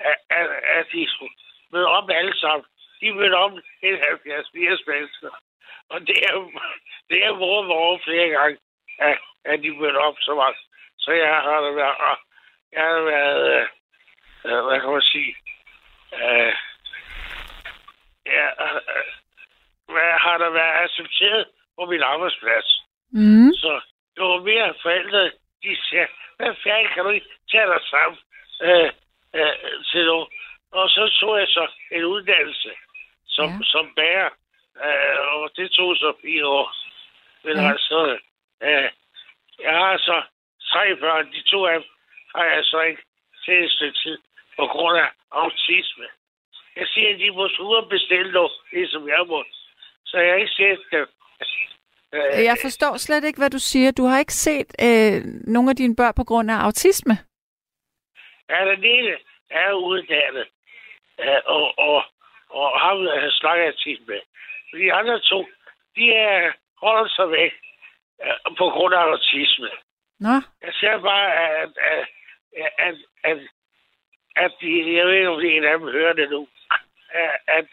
[0.00, 0.46] at, at,
[0.76, 1.34] at de skulle
[1.72, 2.66] møde op alle sammen.
[3.00, 3.52] De mødte om
[3.82, 5.30] en 70-80 mennesker.
[5.88, 6.34] Og det er,
[7.10, 8.58] det er mor flere gange,
[8.98, 10.56] at, at de mødte op så meget.
[10.98, 12.18] Så jeg har det været,
[12.72, 13.66] jeg har været, øh,
[14.44, 15.34] øh, hvad kan man sige,
[16.14, 16.52] øh,
[18.26, 18.80] ja, øh,
[19.92, 21.46] hvad har der været accepteret
[21.76, 22.82] på min arbejdsplads.
[23.10, 23.52] Mm.
[23.52, 23.80] Så
[24.18, 25.24] jo mere forældre,
[25.62, 26.06] de siger,
[26.36, 28.18] hvad fanden kan du ikke tage dig sammen
[28.62, 28.90] øh,
[29.34, 30.28] øh, til noget?
[30.72, 32.70] Og så tog jeg så en uddannelse
[33.26, 33.58] som, Ja.
[33.64, 34.30] som bærer,
[34.84, 36.74] øh, og det tog så fire år.
[37.44, 37.70] Men ja.
[37.70, 38.18] altså,
[38.62, 38.90] øh,
[39.60, 40.22] jeg har så
[40.72, 41.88] tre børn, de to af dem
[42.34, 43.02] har jeg så ikke
[43.68, 44.18] stykke tid
[44.56, 46.06] på grund af autisme.
[46.76, 49.44] Jeg siger, at de må og bestille noget, ligesom jeg må.
[50.04, 51.06] Så jeg har ikke set dem.
[52.12, 53.90] Øh, Jeg forstår slet ikke, hvad du siger.
[53.92, 55.22] Du har ikke set øh,
[55.54, 57.14] nogle af dine børn på grund af autisme.
[58.50, 59.16] Ja, den ene
[59.50, 60.46] er uddannet,
[61.20, 62.04] øh, og, og,
[62.50, 64.20] og ham øh, snakker jeg tit med.
[64.72, 65.46] De andre to,
[65.96, 66.52] de er,
[66.82, 67.52] holder sig væk
[68.58, 69.70] på grund af autisme.
[70.20, 72.08] Nå, Jeg ser bare, at, at,
[72.78, 73.38] at, at,
[74.36, 76.48] at de, jeg ved ikke, om det en af dem hører det nu,
[77.22, 77.66] at, at,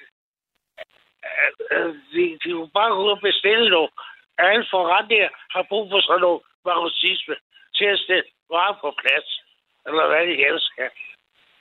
[1.72, 3.92] at, de, de kunne bare gå ud og bestille noget.
[4.38, 7.36] Alle forretninger har brug for sådan noget med autisme
[7.76, 9.28] til at stille varer på plads,
[9.88, 10.90] eller hvad de helst skal.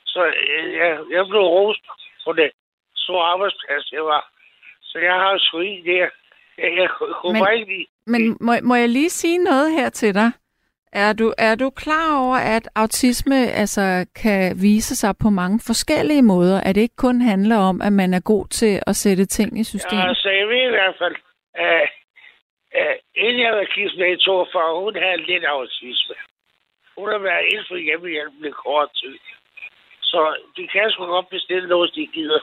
[0.06, 1.84] Så øh, jeg, jeg blev rost
[2.24, 2.50] på det
[2.96, 4.32] store arbejdsplads, jeg var.
[4.82, 6.08] Så jeg har sgu i der.
[6.58, 10.14] Jeg, jeg kunne Men- ikke lide men må, må jeg lige sige noget her til
[10.14, 10.30] dig?
[10.92, 16.22] Er du, er du klar over, at autisme altså, kan vise sig på mange forskellige
[16.22, 16.60] måder?
[16.60, 19.64] At det ikke kun handler om, at man er god til at sætte ting i
[19.64, 19.98] system?
[19.98, 21.16] Ja, altså, jeg ved i hvert fald,
[21.54, 21.88] at
[22.78, 26.14] uh, inden jeg var gift med i 42, hun havde lidt autisme.
[26.98, 29.16] Hun har været inden for hjemmehjælpen i kort tid.
[30.02, 30.20] Så
[30.56, 32.40] de kan sgu godt bestille noget, de gider.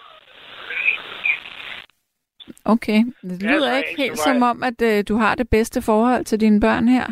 [2.66, 5.50] Okay, det Ja, lyder så ikke ikke helt som om, at øh, du har det
[5.50, 7.06] bedste forhold til dine børn her.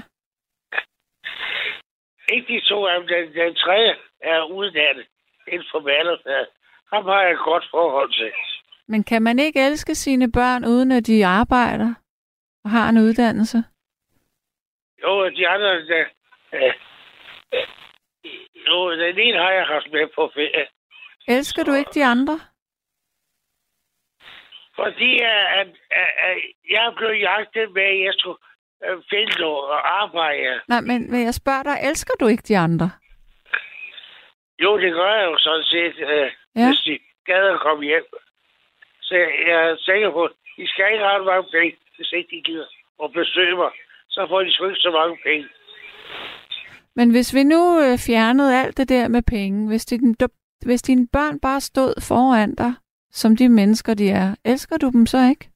[2.29, 3.07] Ikke de to af dem.
[3.07, 5.05] Den, den tredje er uddannet
[5.47, 6.47] inden for malerfaget.
[6.93, 8.31] Ham har jeg et godt forhold til.
[8.87, 11.93] Men kan man ikke elske sine børn, uden at de arbejder
[12.63, 13.57] og har en uddannelse?
[15.03, 16.05] Jo, de andre, der,
[16.53, 16.73] øh,
[18.67, 20.67] jo, den ene har jeg haft med på ferie.
[21.27, 22.39] Elsker du ikke de andre?
[24.75, 26.37] Fordi at, at, at, at
[26.69, 28.37] jeg blev jagtet med, jeg skulle
[28.87, 28.97] øh,
[29.39, 30.59] noget og arbejde.
[30.67, 32.91] Nej, men, men jeg spørger dig, elsker du ikke de andre?
[34.63, 36.67] Jo, det gør jeg jo sådan set, øh, Ja.
[36.67, 38.05] hvis de gad at komme hjem.
[39.01, 42.35] Så jeg, jeg er sikker på, at de skal ikke have mange penge, hvis ikke
[42.35, 42.65] de gider
[43.03, 43.71] at besøge mig.
[44.09, 45.47] Så får de sgu ikke så mange penge.
[46.95, 50.15] Men hvis vi nu øh, fjernede alt det der med penge, hvis, din,
[50.65, 52.73] hvis dine børn bare stod foran dig,
[53.11, 55.49] som de mennesker de er, elsker du dem så ikke?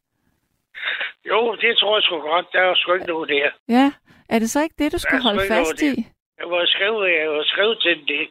[1.31, 2.45] Jo, det tror jeg sgu godt.
[2.53, 3.49] Der er sgu ikke noget der.
[3.77, 3.91] Ja,
[4.29, 5.93] er det så ikke det, du skal Der sgu holde fast i?
[6.39, 8.25] Jeg må skrive, jeg må skrive til det.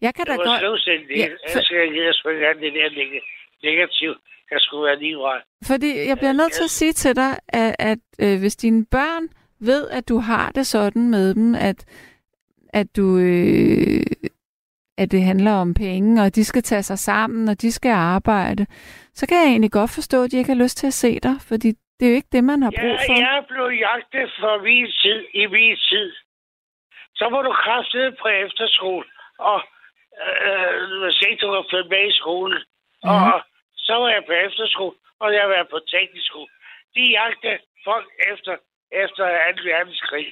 [0.00, 0.58] Jeg kan da Jeg må godt...
[0.60, 1.18] skrive til det.
[1.18, 3.26] Ja, for- skal jeg give sgu ikke andet det der neg-
[3.68, 4.18] negativt.
[4.50, 5.40] Jeg skulle være lige vej.
[5.66, 9.28] Fordi jeg bliver nødt til at sige til dig, at, at øh, hvis dine børn
[9.60, 11.84] ved, at du har det sådan med dem, at,
[12.72, 13.18] at du...
[13.18, 14.02] Øh,
[14.98, 18.66] at det handler om penge, og de skal tage sig sammen, og de skal arbejde,
[19.14, 21.36] så kan jeg egentlig godt forstå, at de ikke har lyst til at se dig,
[21.48, 23.12] fordi det er jo ikke det, man har brug for.
[23.12, 26.12] Ja, jeg blev jagtet for min tid, i min tid.
[27.18, 29.06] Så må du kraftede på efterskole,
[29.38, 29.58] og
[30.24, 32.60] øh, hvis ikke du har følge med i skolen.
[33.04, 33.30] Mhm.
[33.32, 33.36] Og
[33.86, 36.50] så var jeg på efterskole, og jeg var på teknisk skole.
[36.94, 38.54] De jagtede folk efter,
[39.02, 39.24] efter
[39.56, 39.62] 2.
[39.70, 40.28] verdenskrig.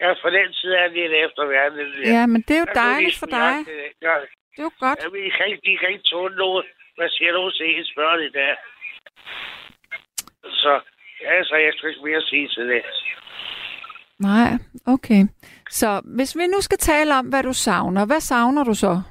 [0.00, 1.78] Ja, for den tid er det efter verden.
[2.04, 3.54] Ja, men det er jo Der dejligt for dig.
[3.66, 3.86] det.
[4.02, 4.14] Ja,
[4.54, 4.98] Det er jo godt.
[5.02, 6.66] ja, men de kan ikke, de kan ikke tåle noget.
[6.96, 8.56] Hvad siger du til ens børn i dag?
[10.62, 10.80] Så,
[11.20, 12.82] ja, så jeg skal ikke mere sige til det.
[14.18, 14.50] Nej,
[14.86, 15.22] okay.
[15.70, 19.02] Så hvis vi nu skal tale om, hvad du savner, hvad savner du så?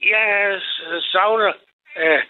[0.00, 0.60] Jeg
[1.12, 1.52] savner...
[1.96, 2.22] Øh,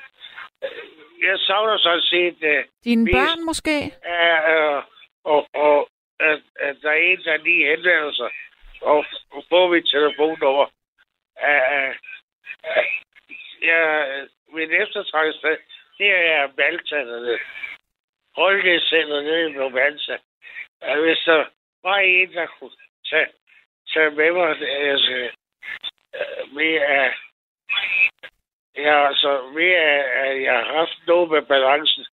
[1.26, 2.36] jeg savner sådan set...
[2.42, 3.76] Øh, Dine Mest- børn måske?
[4.14, 4.82] øh,
[5.24, 5.88] og, og
[6.30, 8.30] at, at der er en, der lige henvender sig
[8.80, 9.04] og,
[9.48, 10.66] får mit telefonnummer.
[11.48, 11.94] Øh, øh,
[13.62, 15.48] jeg, min eftertrækkelse,
[15.98, 16.98] det er Malta.
[18.36, 20.18] Holdningscenter nede i Malta.
[20.84, 21.44] Øh, Hvis der
[21.82, 22.76] var en, der kunne
[23.10, 23.26] tage,
[23.94, 25.30] tage med mig, altså,
[26.14, 27.14] øh, med at
[28.76, 32.04] Ja, altså ved at at jeg har haft noget med balancen,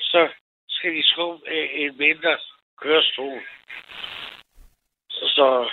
[0.00, 0.28] så
[0.68, 2.38] skal de skubbe øh, en mindre
[2.82, 3.40] kørestol.
[5.10, 5.70] Så,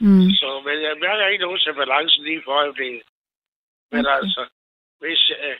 [0.00, 0.30] Mm.
[0.40, 3.02] så men jeg mærker ikke nogen til balancen lige for øjeblikket.
[3.92, 4.16] Men Okay.
[4.16, 4.42] altså,
[5.00, 5.56] hvis, øh,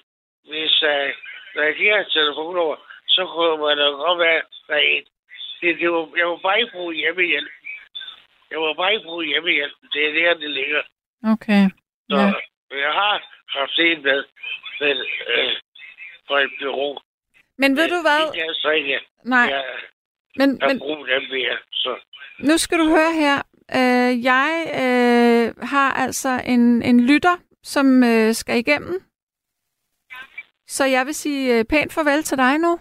[0.51, 1.09] hvis øh,
[1.55, 2.77] når jeg giver et telefonnummer,
[3.09, 5.05] så kunne man da godt være, være en.
[5.61, 7.51] Det, det var, jeg var bare ikke bruge hjemmehjælp.
[8.51, 9.73] Jeg må bare ikke bruge hjemmehjælp.
[9.93, 10.83] Det er der, det ligger.
[11.33, 11.63] Okay.
[12.11, 12.33] Så Ja.
[12.85, 13.15] jeg har
[13.59, 14.25] haft en med,
[14.81, 14.97] med
[15.33, 15.53] øh,
[16.29, 16.99] fra et bureau.
[17.59, 18.33] Men ved du hvad?
[18.33, 19.65] Det er så ikke, Nej, jeg
[20.39, 21.57] men, har men brug dem mere.
[21.73, 21.91] Så
[22.39, 23.37] nu skal du høre her.
[23.79, 24.51] Øh, jeg
[24.83, 29.03] øh, har altså en, en lytter, som øh, skal igennem.
[30.67, 32.73] Så jeg vil sige øh, pænt farvel til dig nu.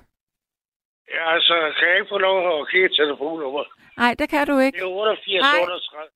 [1.15, 3.63] ja, altså, kan jeg ikke få lov at et telefonnummer?
[3.97, 4.75] Nej, det kan du ikke.
[4.77, 5.61] Det er 88 Nej.
[5.61, 6.09] 38.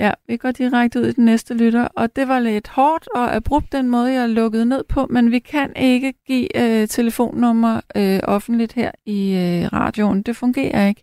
[0.00, 3.34] Ja, vi går direkte ud i den næste lytter, og det var lidt hårdt og
[3.34, 8.20] abrupt den måde, jeg lukkede ned på, men vi kan ikke give øh, telefonnummer øh,
[8.22, 10.22] offentligt her i øh, radioen.
[10.22, 11.02] Det fungerer ikke.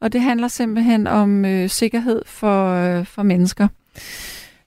[0.00, 3.68] Og det handler simpelthen om øh, sikkerhed for, øh, for mennesker.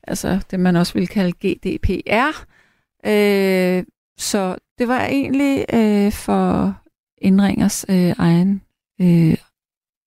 [0.03, 2.45] Altså det, man også vil kalde GDPR.
[3.05, 3.83] Øh,
[4.17, 6.75] så det var egentlig øh, for
[7.17, 8.61] indringers øh, egen
[9.01, 9.37] øh,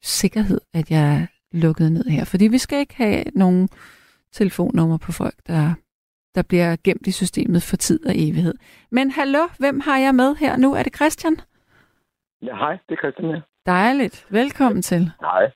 [0.03, 2.25] sikkerhed, at jeg lukket ned her.
[2.25, 3.69] Fordi vi skal ikke have nogen
[4.33, 5.75] telefonnummer på folk, der,
[6.35, 8.55] der bliver gemt i systemet for tid og evighed.
[8.91, 10.75] Men hallo, hvem har jeg med her nu?
[10.75, 11.37] Er det Christian?
[12.43, 13.41] Ja, hej, det er Christian her.
[13.67, 14.27] Dejligt.
[14.31, 15.11] Velkommen til.
[15.21, 15.51] Hej.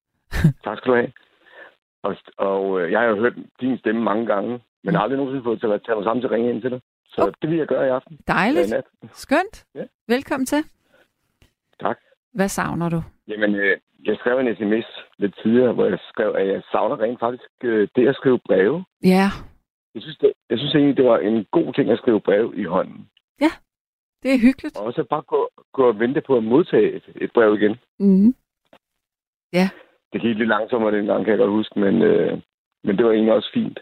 [0.64, 1.12] tak skal du have.
[2.03, 4.51] Og, og øh, jeg har jo hørt din stemme mange gange,
[4.84, 5.01] men Mm.
[5.01, 6.80] aldrig nogensinde fået til at tage mig sammen til at ringe ind til dig.
[7.07, 7.32] Så Okay.
[7.42, 8.18] det vil jeg gøre i aften.
[8.28, 8.70] Dejligt.
[8.70, 8.84] Nat.
[9.12, 9.64] Skønt.
[9.74, 9.84] Ja.
[10.09, 10.62] Velkommen til.
[11.80, 11.97] Tak.
[12.32, 13.03] Hvad savner du?
[13.28, 14.86] Jamen, øh, jeg skrev en sms
[15.18, 18.84] lidt tidligere, hvor jeg skrev, at jeg savner rent faktisk øh, det at skrive breve.
[19.05, 19.26] Ja,
[19.94, 22.64] Jeg synes, det, jeg synes egentlig, det var en god ting at skrive brev i
[22.64, 23.09] hånden.
[24.24, 24.76] det er hyggeligt.
[24.80, 27.76] Og så bare gå, gå og vente på at modtage et, et brev igen.
[27.98, 28.34] Mm.
[30.12, 32.32] Det gik lidt langsommere dengang, kan jeg godt huske, men, øh,
[32.84, 33.78] men det var egentlig også fint.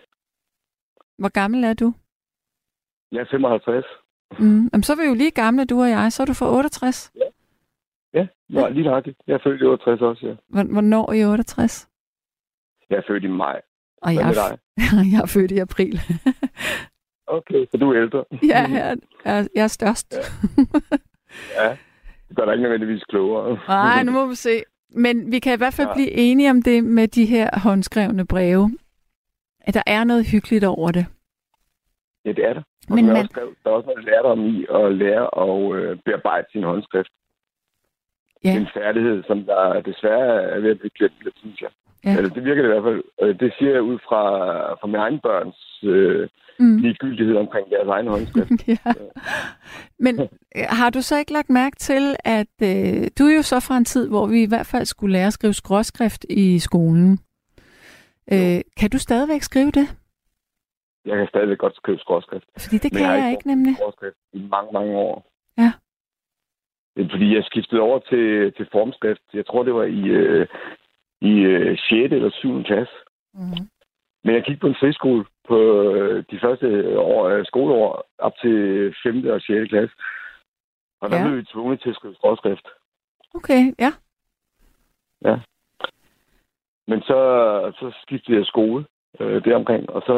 [1.18, 1.94] Hvor gammel er du?
[3.12, 3.84] Jeg er 55.
[4.38, 4.68] Mm.
[4.72, 6.12] Jamen, så er vi jo lige gamle, du og jeg.
[6.12, 7.12] Så er du for 68.
[7.16, 7.28] Ja,
[8.60, 8.68] ja.
[8.68, 9.16] lige nøjagtigt.
[9.26, 10.34] Jeg er født i 68 også, ja.
[10.48, 11.88] Hvor- Hvornår i 68?
[12.90, 13.60] Jeg er født i maj.
[14.02, 14.56] Og jeg er,
[15.12, 16.00] jeg er født i april.
[17.26, 18.24] Okay, så du er ældre.
[18.48, 20.14] ja, jeg er, jeg er størst.
[21.56, 21.76] ja.
[22.28, 23.58] Det gør dig ikke nødvendigvis klogere.
[23.68, 24.62] Nej, nu må vi se.
[24.90, 25.94] Men vi kan i hvert fald Ja.
[25.94, 28.70] blive enige om det med de her håndskrevne breve.
[29.60, 31.06] At der er noget hyggeligt over det.
[32.24, 32.62] Ja, det er der.
[32.90, 36.46] Og Men man- også, der er også noget lærdom i at lære at øh, bearbejde
[36.52, 37.12] sin håndskrift.
[38.44, 38.56] Ja.
[38.56, 41.70] En færdighed, som der desværre er ved at blive glemt lidt, synes jeg.
[42.04, 42.16] Ja.
[42.16, 43.02] Eller det virker det i hvert fald.
[43.22, 44.22] Øh, Det siger jeg ud fra,
[44.80, 46.28] fra mine egne børns øh,
[46.58, 46.76] Mm.
[46.76, 48.50] ligegyldighed omkring deres egen håndskrift.
[48.68, 48.76] ja.
[49.98, 53.60] Men øh, har du så ikke lagt mærke til, at øh, du er jo så
[53.60, 57.18] fra en tid, hvor vi i hvert fald skulle lære at skrive skråskrift i skolen.
[58.32, 59.86] Øh, kan du stadigvæk skrive det?
[61.06, 62.44] Jeg kan stadigvæk godt skrive skråskrift.
[62.58, 63.74] Fordi det kan jeg jeg ikke ikke nemlig.
[63.76, 65.26] Skråskrift i mange, mange år.
[65.58, 65.72] Ja.
[66.96, 69.22] Er, fordi jeg skiftede over til, til formskrift.
[69.34, 70.46] Jeg tror, det var i, øh,
[71.20, 72.12] i øh, 6.
[72.12, 72.62] eller 7.
[72.64, 72.94] klasse.
[73.34, 73.68] Mm.
[74.24, 75.58] Men jeg gik på en friskole på
[75.92, 78.56] øh, de første år, øh, skoleår op til
[79.02, 79.26] 5.
[79.26, 79.68] og 6.
[79.68, 79.94] klasse.
[81.00, 81.22] Og der Ja.
[81.22, 81.28] ja.
[81.28, 82.66] blev vi tvunget til at skrive skråskrift.
[83.34, 83.92] Okay, ja.
[86.86, 87.18] Men så,
[87.78, 88.84] så skiftede jeg skole
[89.20, 90.16] øh, deromkring, og så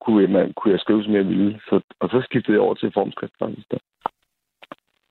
[0.00, 1.60] kunne jeg, man, kunne jeg skrive, som jeg ville.
[1.68, 3.70] Så, og så skiftede jeg over til formskrift faktisk.
[3.70, 3.78] Der.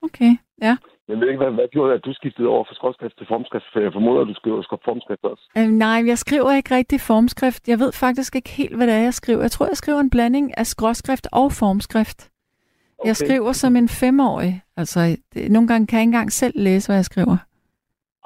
[0.02, 0.32] Okay,
[0.62, 0.76] ja.
[1.08, 3.64] Jeg ved ikke, hvad, hvad gjorde at du skiftede over fra skråskrift til formskrift?
[3.72, 5.44] For jeg formoder, at du skriver formskrift også.
[5.58, 7.68] Øh, nej, jeg skriver ikke rigtig formskrift.
[7.68, 9.40] Jeg ved faktisk ikke helt, hvad det er, jeg skriver.
[9.42, 12.30] Jeg tror, jeg skriver en blanding af skråskrift og formskrift.
[12.98, 13.08] Okay.
[13.08, 14.62] Jeg skriver som en femårig.
[14.76, 17.36] Altså, det, nogle gange kan jeg ikke engang selv læse, hvad jeg skriver.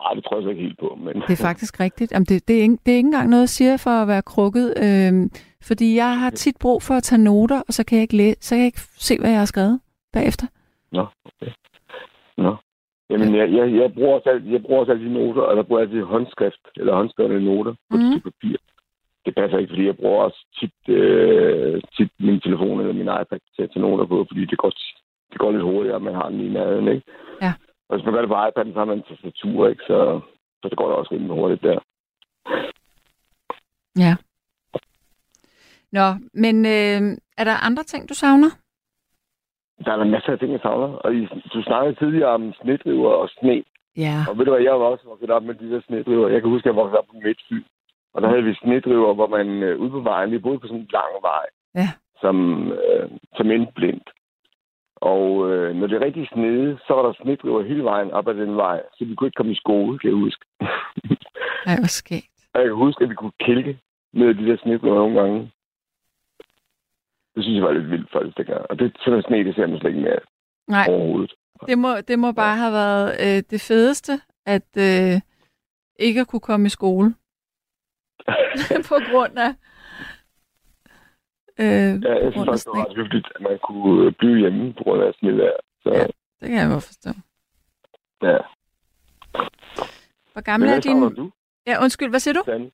[0.00, 0.98] Nej, det tror jeg så ikke helt på.
[1.04, 1.14] Men...
[1.14, 2.12] Det er faktisk rigtigt.
[2.12, 4.22] Jamen, det, det, er ikke, det er ikke engang noget, jeg siger for at være
[4.22, 4.74] krukket.
[4.82, 5.30] Øhm,
[5.62, 8.36] fordi jeg har tit brug for at tage noter, og så kan jeg ikke, læse,
[8.40, 9.80] så kan jeg ikke se, hvad jeg har skrevet
[10.12, 10.46] bagefter.
[10.92, 11.52] Nå, okay.
[12.36, 12.56] Nå.
[13.10, 15.88] Jamen, jeg, jeg, jeg, bruger også, jeg bruger også altid noter, og der bruger jeg
[15.88, 18.20] altid håndskrift, eller håndskrevne noter på mm.
[18.20, 18.56] papir.
[19.24, 23.40] Det passer ikke, fordi jeg bruger også tit, øh, tit min telefon eller min iPad
[23.56, 24.70] til at tage noter på, fordi det går,
[25.32, 27.02] det går lidt hurtigere, at man har den i nærheden, ikke?
[27.42, 27.52] Ja.
[27.88, 29.82] Og hvis man gør det på iPad'en, så har man en tastatur, ikke?
[29.86, 30.20] Så,
[30.62, 31.78] så det går da også rimelig hurtigt der.
[34.04, 34.16] Ja.
[35.92, 37.00] Nå, men øh,
[37.38, 38.50] er der andre ting, du savner?
[39.84, 40.86] Der er der masser af ting, jeg savner.
[41.04, 43.62] Og I, du snakkede tidligere om snedriver og sne.
[43.96, 44.16] Ja.
[44.28, 46.28] Og ved du hvad, jeg var også vokset op med de der snedriver.
[46.28, 47.62] Jeg kan huske, at jeg voksede op på Midtfyn.
[48.14, 50.80] Og der havde vi snedriver, hvor man øh, ude på vejen, vi boede på sådan
[50.80, 51.88] en lang vej, Ja.
[52.20, 52.36] som,
[52.72, 54.10] øh, som endte blindt.
[54.96, 58.56] Og øh, når det rigtig snede, så var der snedriver hele vejen op ad den
[58.56, 60.44] vej, så vi kunne ikke komme i skole, kan jeg huske.
[61.66, 62.30] Ej, hvor skægt.
[62.54, 63.78] og jeg kan huske, at vi kunne kælke
[64.12, 65.50] med de der snedriver nogle gange.
[67.36, 68.60] Det synes jeg var lidt vildt faktisk dengang.
[68.70, 70.18] Og det sådan sne, det ser man slet ikke mere
[70.68, 71.32] Nej, overhovedet.
[71.66, 74.12] det må, det må bare have været øh, det fedeste,
[74.46, 75.20] at, øh,
[75.98, 77.14] ikke at kunne komme i skole.
[78.90, 79.50] på grund af...
[81.58, 84.72] Øh, Ja, jeg synes faktisk, det var ret hyggeligt, at man kunne øh, blive hjemme
[84.74, 85.56] på grund af snevejr.
[85.82, 86.06] Så Ja.
[86.40, 87.10] Det kan jeg godt forstå.
[88.22, 88.38] ja.
[90.32, 91.00] Hvor gammel er din...
[91.00, 91.30] du,
[91.66, 92.42] Ja, undskyld, hvad siger du?
[92.46, 92.70] Dan?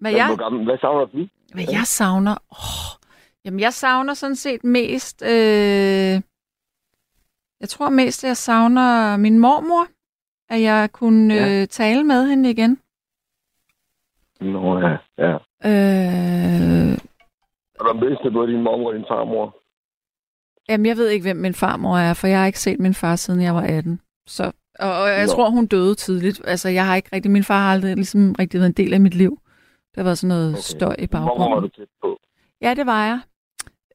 [0.00, 0.26] Hvad Ja.
[0.26, 1.28] jeg, gammel, hvad savner du?
[1.54, 2.36] hvad jeg savner?
[2.50, 2.90] Oh,
[3.44, 5.22] jamen, jeg savner sådan set mest...
[5.22, 6.20] Øh,
[7.60, 9.86] jeg tror mest, at jeg savner min mormor.
[10.48, 11.60] At jeg kunne Ja.
[11.62, 12.78] øh, tale med hende igen.
[14.40, 15.32] Nå ja, ja.
[15.64, 16.98] Øh,
[17.80, 19.56] Og der bedste både din mormor og din farmor.
[20.68, 23.16] Jamen, jeg ved ikke, hvem min farmor er, for jeg har ikke set min far,
[23.16, 24.00] siden jeg var 18.
[24.26, 25.32] Så, og, og jeg Nå.
[25.32, 26.40] tror, hun døde tidligt.
[26.44, 27.30] Altså, jeg har ikke rigtig...
[27.30, 29.38] Min far har aldrig ligesom rigtig været en del af mit liv.
[29.94, 30.60] Der var sådan noget okay.
[30.60, 31.70] støj i Mormor var baggrunden.
[31.70, 32.18] du tæt på.
[32.60, 33.20] Ja, det var jeg.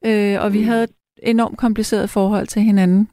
[0.06, 0.64] Øh, og vi Mm.
[0.64, 0.90] havde et
[1.22, 3.08] enormt kompliceret forhold til hinanden.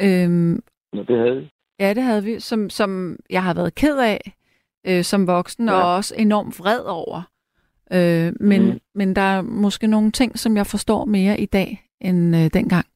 [0.00, 0.62] Øhm,
[0.92, 1.50] Nå, det havde I.
[1.78, 4.32] ja, det havde vi, som, som jeg har været ked af
[4.86, 5.74] øh, som voksen, ja.
[5.74, 5.82] Ja.
[5.82, 7.22] og også enormt vred over.
[7.92, 8.80] Øh, men, Mm.
[8.94, 12.86] men der er måske nogle ting, som jeg forstår mere i dag, end øh, dengang.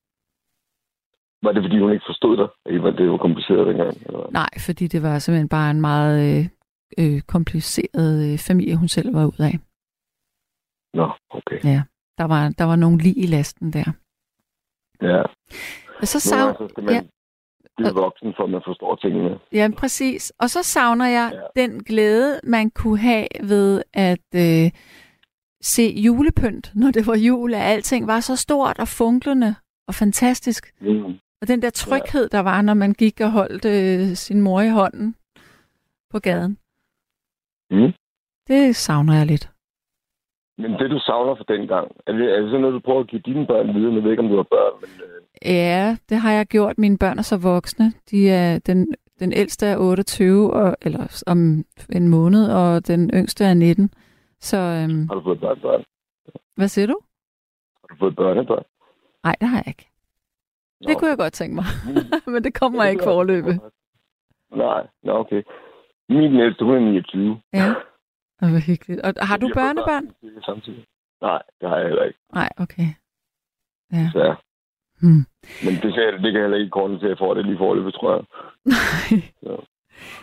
[1.43, 2.49] Var det, fordi hun ikke forstod dig?
[2.83, 3.97] Var det var kompliceret dengang?
[4.07, 4.31] Eller?
[4.31, 6.49] Nej, fordi det var simpelthen bare en meget øh,
[6.99, 9.55] øh, kompliceret øh, familie, hun selv var ud af.
[10.95, 11.59] Nå, okay.
[12.19, 13.93] Der var, der var nogle lige i lasten der.
[15.03, 15.23] Ja.
[16.01, 17.03] Og så savner gange så skal man ja.
[17.77, 19.39] blive voksen, for at man forstår tingene.
[19.53, 20.33] Ja, præcis.
[20.39, 21.39] Og så savner jeg Ja.
[21.63, 21.67] ja.
[21.67, 24.71] den glæde, man kunne have ved at øh,
[25.63, 29.55] se julepynt, når det var jul, at alting var så stort og funklende
[29.89, 30.75] og fantastisk.
[30.81, 31.05] Mm.
[31.41, 34.69] Og den der tryghed, der var, når man gik og holdt øh, sin mor i
[34.69, 35.17] hånden
[36.11, 36.59] på gaden,
[37.71, 37.93] Mm.
[38.49, 39.51] det savner jeg lidt.
[40.59, 43.07] Men det, du savner fra dengang, er det, er det sådan noget, du prøver at
[43.09, 43.95] give dine børn videre?
[43.95, 44.91] Jeg ved ikke, om du har børn, men...
[45.05, 46.79] Øh, Ja, det har jeg gjort.
[46.79, 47.93] Mine børn er så voksne.
[48.11, 53.45] De er, den, den ældste er 28, og, eller om en måned, og den yngste
[53.45, 53.91] er 19.
[54.41, 55.85] Så øhm, har du fået børnebørn?
[56.57, 56.99] hvad siger du?
[57.81, 58.63] Har du fået børnebørn?
[59.25, 59.89] Nej, det har jeg ikke.
[60.81, 61.65] Nå, Det kunne jeg godt tænke mig.
[62.33, 63.61] Men det kommer det ikke jeg- forløbe.
[64.57, 65.43] Nej, nå okay.
[66.09, 67.41] Min ældste, hun er 29.
[67.55, 67.75] Ja.
[68.43, 69.01] Og hvor hyggeligt.
[69.01, 70.07] Og har du børnebørn?
[70.07, 70.85] børn Samtidig.
[71.23, 72.19] Nej, det har jeg heller ikke.
[72.35, 72.89] Nej, okay.
[73.93, 74.11] Ja.
[74.13, 74.35] Så, ja.
[75.01, 75.25] Hmm.
[75.65, 77.95] Men det, kan, det kan heller ikke korte til, at jeg får det lige forløbet,
[77.95, 78.25] tror jeg.
[79.43, 79.57] Ja.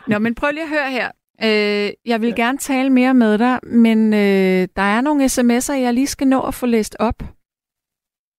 [0.08, 1.10] Nå, men prøv lige at høre her.
[1.48, 2.42] Øh, jeg vil ja.
[2.44, 6.40] gerne tale mere med dig, men øh, der er nogle sms'er, jeg lige skal nå
[6.42, 7.20] at få læst op.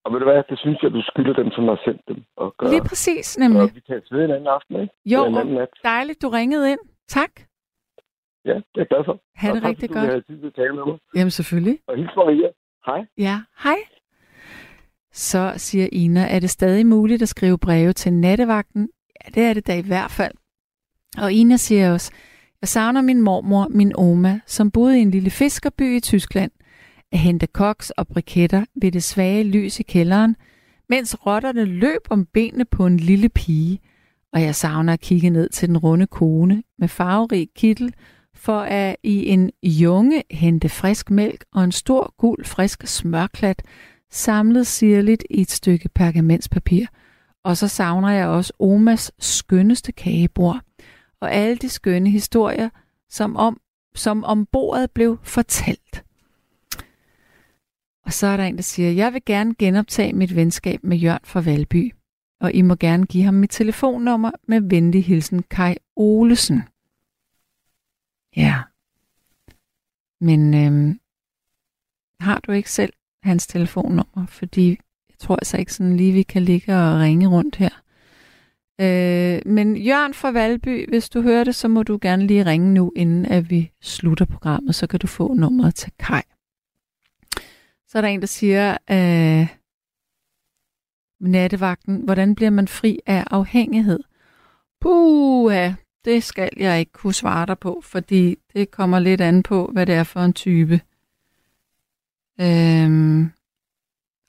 [0.04, 2.18] Og ved du hvad, det synes jeg, du skylder dem, som har sendt dem.
[2.36, 3.62] Og gør, Lige præcis, nemlig.
[3.62, 4.94] og vi kan ved en anden aften, ikke?
[5.06, 5.68] Jo, en anden nat.
[5.84, 6.80] dejligt, du ringede ind.
[7.08, 7.30] Tak.
[8.44, 9.22] Ja, det er jeg glad for.
[9.34, 10.10] Ha' Og det tak, rigtig fordi godt.
[10.10, 10.98] Havde tid til at tale med mig.
[11.16, 11.78] Jamen selvfølgelig.
[11.88, 12.48] Og hils Maria.
[12.86, 13.00] Hej.
[13.18, 13.76] Ja, hej.
[15.12, 18.88] Så siger Ina, er det stadig muligt at skrive breve til nattevagten?
[19.24, 20.34] Ja, det er det da i hvert fald.
[21.18, 22.12] Og Ina siger også,
[22.60, 26.50] jeg savner min mormor, min oma, som boede i en lille fiskerby i Tyskland.
[27.12, 30.36] At hente koks og briketter ved det svage lys i kælderen,
[30.88, 33.80] mens rotterne løb om benene på en lille pige.
[34.32, 37.94] Og jeg savner at kigge ned til den runde kone med farverig kittel,
[38.34, 43.62] for at i en junge hente frisk mælk og en stor gul frisk smørklat,
[44.10, 46.86] samlet sirligt i et stykke pergamentspapir.
[47.44, 50.60] Og så savner jeg også Omas skønneste kagebord,
[51.20, 52.68] og alle de skønne historier,
[53.10, 53.60] som om,
[53.94, 56.04] som om bordet blev fortalt.
[58.04, 61.20] Og så er der en, der siger, jeg vil gerne genoptage mit venskab med Jørn
[61.24, 61.94] fra Valby,
[62.40, 66.62] og I må gerne give ham mit telefonnummer med venlig hilsen Kai Olesen.
[68.36, 68.62] Ja.
[70.20, 71.00] Men øhm,
[72.20, 74.26] har du ikke selv hans telefonnummer?
[74.28, 74.68] Fordi
[75.08, 77.70] jeg tror altså ikke sådan lige, vi kan ligge og ringe rundt her.
[78.80, 82.74] Øh, men Jørgen fra Valby, hvis du hører det, så må du gerne lige ringe
[82.74, 86.22] nu, inden at vi slutter programmet, så kan du få nummeret til Kai.
[87.88, 89.48] Så er der en, der siger, øh,
[91.20, 94.00] nattevagten, hvordan bliver man fri af afhængighed?
[94.80, 95.72] Puha,
[96.04, 99.86] det skal jeg ikke kunne svare dig på, fordi det kommer lidt an på, hvad
[99.86, 100.80] det er for en type
[102.40, 103.30] øhm,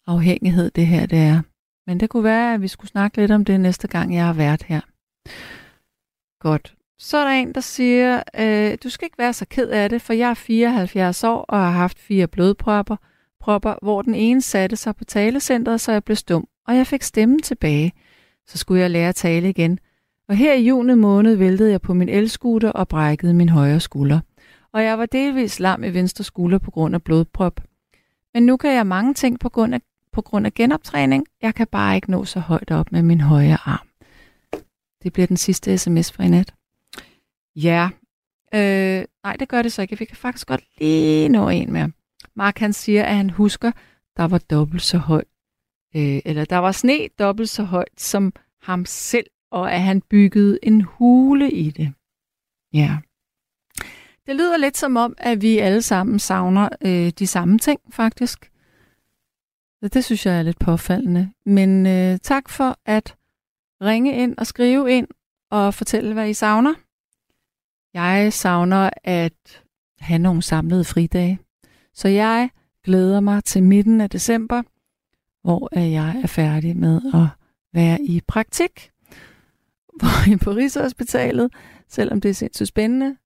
[0.07, 1.41] afhængighed, det her det er.
[1.87, 4.33] Men det kunne være, at vi skulle snakke lidt om det næste gang, jeg har
[4.33, 4.81] været her.
[6.39, 6.75] Godt.
[6.97, 10.01] Så er der en, der siger, øh, du skal ikke være så ked af det,
[10.01, 12.95] for jeg er 74 år og har haft fire blodpropper,
[13.39, 17.03] propper, hvor den ene satte sig på talecentret, så jeg blev stum, og jeg fik
[17.03, 17.93] stemmen tilbage.
[18.47, 19.79] Så skulle jeg lære at tale igen.
[20.29, 24.19] Og her i juni måned væltede jeg på min elskuter og brækkede min højre skulder.
[24.71, 27.61] Og jeg var delvis lam i venstre skulder på grund af blodprop.
[28.33, 31.25] Men nu kan jeg mange ting på grund af, på grund af genoptræning.
[31.41, 33.87] Jeg kan bare ikke nå så højt op med min højre arm.
[35.03, 36.53] Det bliver den sidste sms for i nat.
[37.55, 37.89] Ja,
[38.55, 39.99] Øh, nej, det gør det så ikke.
[39.99, 41.91] Vi kan faktisk godt lige nå en mere.
[42.35, 43.71] Mark han siger, at han husker,
[44.17, 45.27] der var dobbelt så højt.
[45.95, 50.59] Øh, eller der var sne dobbelt så højt som ham selv, og at han byggede
[50.63, 51.93] en hule i det.
[52.73, 52.97] Ja.
[54.25, 58.51] Det lyder lidt som om, at vi alle sammen savner øh, de samme ting, faktisk.
[59.93, 61.31] Det synes jeg er lidt påfaldende.
[61.45, 63.15] Men øh, tak for at
[63.81, 65.07] ringe ind og skrive ind
[65.51, 66.73] og fortælle, hvad I savner.
[67.93, 69.63] Jeg savner at
[69.99, 71.39] have nogle samlede fridage.
[71.93, 72.49] Så jeg
[72.83, 74.63] glæder mig til midten af december,
[75.43, 77.27] hvor øh, jeg er færdig med at
[77.73, 78.91] være i praktik.
[79.99, 81.51] Hvor I på Rigshospitalet,
[81.89, 83.17] selvom det er sindssygt spændende.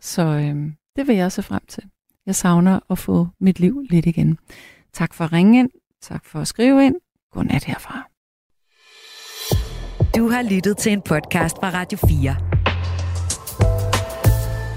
[0.00, 1.84] Så øhm, det vil jeg se frem til.
[2.26, 4.38] Jeg savner at få mit liv lidt igen.
[4.92, 5.70] Tak for at ringe ind.
[6.02, 6.96] Tak for at skrive ind.
[7.32, 8.08] Godnat herfra.
[10.16, 12.36] Du har lyttet til en podcast fra Radio 4.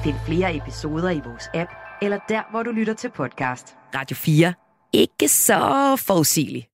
[0.03, 1.71] Find flere episoder i vores app,
[2.01, 3.75] eller der, hvor du lytter til podcast.
[3.95, 4.53] Radio 4.
[4.93, 6.70] Ikke så forudsigeligt.